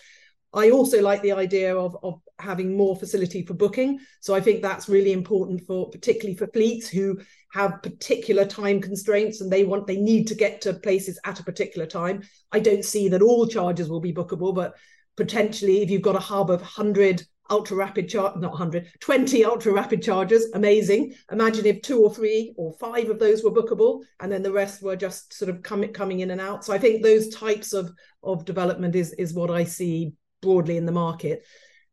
I 0.52 0.70
also 0.70 1.00
like 1.00 1.22
the 1.22 1.32
idea 1.32 1.76
of 1.76 1.96
of 2.02 2.20
having 2.38 2.76
more 2.76 2.96
facility 2.96 3.44
for 3.44 3.54
booking. 3.54 4.00
So 4.20 4.34
I 4.34 4.40
think 4.40 4.62
that's 4.62 4.88
really 4.88 5.12
important 5.12 5.62
for 5.66 5.90
particularly 5.90 6.36
for 6.36 6.48
fleets 6.48 6.88
who 6.88 7.20
have 7.52 7.82
particular 7.82 8.44
time 8.44 8.80
constraints 8.80 9.40
and 9.40 9.50
they 9.50 9.64
want 9.64 9.86
they 9.86 9.96
need 9.96 10.26
to 10.28 10.34
get 10.34 10.60
to 10.62 10.74
places 10.74 11.20
at 11.24 11.40
a 11.40 11.44
particular 11.44 11.86
time. 11.86 12.22
I 12.50 12.60
don't 12.60 12.84
see 12.84 13.08
that 13.08 13.22
all 13.22 13.46
charges 13.46 13.88
will 13.88 14.00
be 14.00 14.12
bookable, 14.12 14.54
but 14.54 14.74
potentially 15.16 15.82
if 15.82 15.90
you've 15.90 16.02
got 16.02 16.16
a 16.16 16.20
hub 16.20 16.50
of 16.50 16.60
100 16.60 17.22
ultra 17.50 17.76
rapid 17.76 18.08
charge, 18.08 18.36
not 18.36 18.52
100, 18.52 18.88
20 19.00 19.44
ultra 19.44 19.72
rapid 19.72 20.02
chargers, 20.02 20.46
amazing. 20.54 21.14
Imagine 21.30 21.66
if 21.66 21.82
two 21.82 22.02
or 22.02 22.14
three 22.14 22.54
or 22.56 22.72
five 22.74 23.10
of 23.10 23.18
those 23.18 23.42
were 23.42 23.50
bookable 23.50 24.02
and 24.20 24.30
then 24.30 24.42
the 24.42 24.52
rest 24.52 24.82
were 24.82 24.96
just 24.96 25.32
sort 25.32 25.48
of 25.48 25.62
coming 25.62 25.92
coming 25.92 26.20
in 26.20 26.30
and 26.30 26.40
out. 26.40 26.64
So 26.64 26.72
I 26.72 26.78
think 26.78 27.02
those 27.02 27.28
types 27.28 27.72
of, 27.72 27.92
of 28.22 28.44
development 28.44 28.94
is, 28.94 29.12
is 29.14 29.34
what 29.34 29.50
I 29.50 29.64
see 29.64 30.14
broadly 30.40 30.76
in 30.76 30.86
the 30.86 30.92
market. 30.92 31.44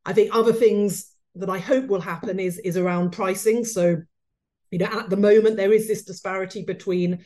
I 0.06 0.14
think 0.14 0.34
other 0.34 0.54
things 0.54 1.12
that 1.36 1.50
I 1.50 1.60
hope 1.60 1.88
will 1.88 2.02
happen 2.02 2.40
is 2.40 2.60
is 2.60 2.78
around 2.78 3.12
pricing. 3.12 3.66
So, 3.66 3.98
you 4.72 4.80
know, 4.80 4.86
at 4.86 5.10
the 5.10 5.18
moment 5.18 5.58
there 5.58 5.74
is 5.74 5.88
this 5.88 6.04
disparity 6.04 6.64
between 6.64 7.26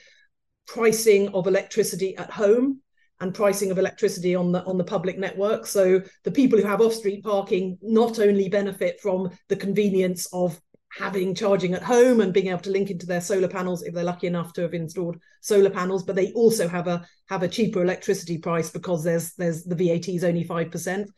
pricing 0.67 1.29
of 1.29 1.47
electricity 1.47 2.15
at 2.17 2.31
home 2.31 2.81
and 3.21 3.33
pricing 3.33 3.71
of 3.71 3.77
electricity 3.77 4.35
on 4.35 4.51
the 4.51 4.63
on 4.65 4.77
the 4.77 4.83
public 4.83 5.17
network. 5.17 5.65
So 5.65 6.01
the 6.23 6.31
people 6.31 6.59
who 6.59 6.67
have 6.67 6.81
off-street 6.81 7.23
parking 7.23 7.77
not 7.81 8.19
only 8.19 8.49
benefit 8.49 8.99
from 8.99 9.29
the 9.47 9.55
convenience 9.55 10.27
of 10.33 10.59
having 10.97 11.33
charging 11.33 11.73
at 11.73 11.83
home 11.83 12.19
and 12.19 12.33
being 12.33 12.47
able 12.47 12.59
to 12.59 12.71
link 12.71 12.89
into 12.89 13.05
their 13.05 13.21
solar 13.21 13.47
panels 13.47 13.81
if 13.83 13.93
they're 13.93 14.03
lucky 14.03 14.27
enough 14.27 14.51
to 14.53 14.61
have 14.61 14.73
installed 14.73 15.17
solar 15.39 15.69
panels, 15.69 16.03
but 16.03 16.15
they 16.15 16.33
also 16.33 16.67
have 16.67 16.87
a 16.87 17.05
have 17.29 17.43
a 17.43 17.47
cheaper 17.47 17.81
electricity 17.81 18.37
price 18.37 18.69
because 18.69 19.03
there's 19.03 19.33
there's 19.35 19.63
the 19.63 19.75
VAT 19.75 20.09
is 20.09 20.23
only 20.23 20.43
five 20.43 20.71
percent. 20.71 21.09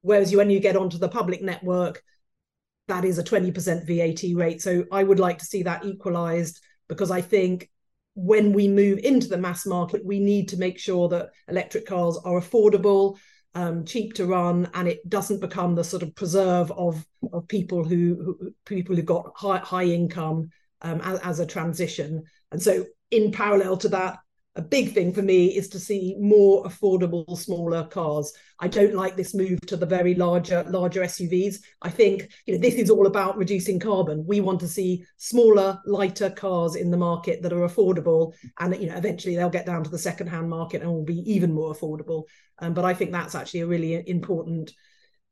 Whereas 0.00 0.32
you, 0.32 0.38
when 0.38 0.50
you 0.50 0.60
get 0.60 0.76
onto 0.76 0.98
the 0.98 1.08
public 1.08 1.42
network, 1.42 2.02
that 2.88 3.06
is 3.06 3.18
a 3.18 3.24
20% 3.24 3.86
VAT 3.86 4.38
rate. 4.38 4.60
So 4.60 4.84
I 4.92 5.02
would 5.02 5.18
like 5.18 5.38
to 5.38 5.46
see 5.46 5.62
that 5.62 5.86
equalized 5.86 6.60
because 6.88 7.10
I 7.10 7.22
think 7.22 7.70
when 8.14 8.52
we 8.52 8.68
move 8.68 8.98
into 8.98 9.28
the 9.28 9.38
mass 9.38 9.66
market, 9.66 10.04
we 10.04 10.20
need 10.20 10.48
to 10.48 10.56
make 10.56 10.78
sure 10.78 11.08
that 11.08 11.30
electric 11.48 11.86
cars 11.86 12.16
are 12.24 12.40
affordable, 12.40 13.18
um, 13.54 13.84
cheap 13.84 14.14
to 14.14 14.26
run, 14.26 14.68
and 14.74 14.88
it 14.88 15.08
doesn't 15.08 15.40
become 15.40 15.74
the 15.74 15.84
sort 15.84 16.02
of 16.02 16.14
preserve 16.14 16.70
of 16.72 17.04
of 17.32 17.48
people 17.48 17.84
who, 17.84 18.36
who 18.40 18.54
people 18.64 18.94
who've 18.94 19.04
got 19.04 19.32
high 19.36 19.58
high 19.58 19.84
income 19.84 20.50
um, 20.82 21.00
as, 21.02 21.18
as 21.20 21.40
a 21.40 21.46
transition. 21.46 22.24
And 22.52 22.62
so, 22.62 22.84
in 23.10 23.32
parallel 23.32 23.76
to 23.78 23.88
that, 23.90 24.18
a 24.56 24.62
big 24.62 24.92
thing 24.92 25.12
for 25.12 25.22
me 25.22 25.46
is 25.46 25.68
to 25.68 25.80
see 25.80 26.14
more 26.18 26.64
affordable 26.64 27.36
smaller 27.36 27.84
cars. 27.84 28.32
I 28.60 28.68
don't 28.68 28.94
like 28.94 29.16
this 29.16 29.34
move 29.34 29.60
to 29.62 29.76
the 29.76 29.86
very 29.86 30.14
larger 30.14 30.64
larger 30.68 31.02
suvs 31.02 31.56
i 31.82 31.90
think 31.90 32.28
you 32.46 32.54
know 32.54 32.60
this 32.60 32.74
is 32.74 32.88
all 32.88 33.06
about 33.06 33.36
reducing 33.36 33.80
carbon. 33.80 34.24
We 34.26 34.40
want 34.40 34.60
to 34.60 34.68
see 34.68 35.04
smaller 35.16 35.80
lighter 35.86 36.30
cars 36.30 36.76
in 36.76 36.90
the 36.90 36.96
market 36.96 37.42
that 37.42 37.52
are 37.52 37.68
affordable 37.68 38.32
and 38.60 38.80
you 38.80 38.88
know 38.88 38.96
eventually 38.96 39.34
they'll 39.34 39.50
get 39.50 39.66
down 39.66 39.82
to 39.84 39.90
the 39.90 39.98
second 39.98 40.28
hand 40.28 40.48
market 40.48 40.82
and 40.82 40.90
will 40.90 41.04
be 41.04 41.30
even 41.30 41.52
more 41.52 41.74
affordable. 41.74 42.24
Um, 42.60 42.74
but 42.74 42.84
i 42.84 42.94
think 42.94 43.10
that's 43.10 43.34
actually 43.34 43.60
a 43.60 43.66
really 43.66 44.08
important 44.08 44.72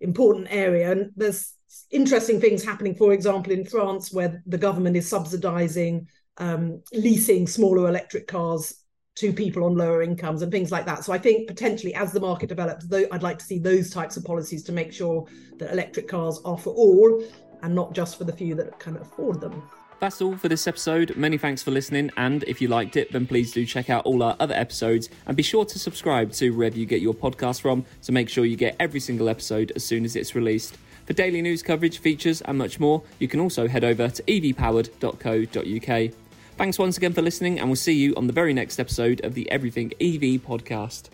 important 0.00 0.48
area. 0.50 0.90
And 0.90 1.12
there's 1.14 1.54
interesting 1.92 2.40
things 2.40 2.64
happening 2.64 2.94
for 2.94 3.12
example 3.12 3.52
in 3.52 3.64
france 3.64 4.12
where 4.12 4.42
the 4.46 4.58
government 4.58 4.96
is 4.96 5.08
subsidizing 5.08 6.06
um, 6.36 6.82
leasing 6.92 7.46
smaller 7.46 7.88
electric 7.88 8.26
cars 8.26 8.81
to 9.14 9.32
people 9.32 9.64
on 9.64 9.76
lower 9.76 10.02
incomes 10.02 10.42
and 10.42 10.50
things 10.50 10.72
like 10.72 10.86
that. 10.86 11.04
So 11.04 11.12
I 11.12 11.18
think 11.18 11.46
potentially 11.46 11.94
as 11.94 12.12
the 12.12 12.20
market 12.20 12.48
develops, 12.48 12.86
though 12.86 13.04
I'd 13.12 13.22
like 13.22 13.38
to 13.38 13.44
see 13.44 13.58
those 13.58 13.90
types 13.90 14.16
of 14.16 14.24
policies 14.24 14.62
to 14.64 14.72
make 14.72 14.92
sure 14.92 15.26
that 15.58 15.72
electric 15.72 16.08
cars 16.08 16.40
are 16.44 16.56
for 16.56 16.70
all 16.70 17.22
and 17.62 17.74
not 17.74 17.92
just 17.92 18.16
for 18.16 18.24
the 18.24 18.32
few 18.32 18.54
that 18.54 18.78
can 18.78 18.96
afford 18.96 19.40
them. 19.40 19.62
That's 20.00 20.20
all 20.20 20.36
for 20.36 20.48
this 20.48 20.66
episode. 20.66 21.16
Many 21.16 21.38
thanks 21.38 21.62
for 21.62 21.70
listening, 21.70 22.10
and 22.16 22.42
if 22.44 22.60
you 22.60 22.66
liked 22.66 22.96
it, 22.96 23.12
then 23.12 23.24
please 23.24 23.52
do 23.52 23.64
check 23.64 23.88
out 23.88 24.04
all 24.04 24.24
our 24.24 24.34
other 24.40 24.54
episodes 24.54 25.08
and 25.26 25.36
be 25.36 25.44
sure 25.44 25.64
to 25.64 25.78
subscribe 25.78 26.32
to 26.32 26.50
wherever 26.50 26.76
you 26.76 26.86
get 26.86 27.00
your 27.00 27.14
podcast 27.14 27.60
from 27.60 27.84
to 28.02 28.10
make 28.10 28.28
sure 28.28 28.44
you 28.44 28.56
get 28.56 28.74
every 28.80 28.98
single 28.98 29.28
episode 29.28 29.70
as 29.76 29.84
soon 29.84 30.04
as 30.04 30.16
it's 30.16 30.34
released. 30.34 30.76
For 31.06 31.12
daily 31.12 31.40
news 31.40 31.62
coverage, 31.62 31.98
features, 31.98 32.40
and 32.40 32.58
much 32.58 32.80
more, 32.80 33.04
you 33.20 33.28
can 33.28 33.38
also 33.38 33.68
head 33.68 33.84
over 33.84 34.08
to 34.08 34.22
evpowered.co.uk. 34.24 36.12
Thanks 36.56 36.78
once 36.78 36.96
again 36.96 37.12
for 37.12 37.22
listening, 37.22 37.58
and 37.58 37.68
we'll 37.68 37.76
see 37.76 37.94
you 37.94 38.14
on 38.14 38.26
the 38.26 38.32
very 38.32 38.52
next 38.52 38.78
episode 38.78 39.20
of 39.24 39.34
the 39.34 39.50
Everything 39.50 39.92
EV 40.00 40.40
podcast. 40.40 41.08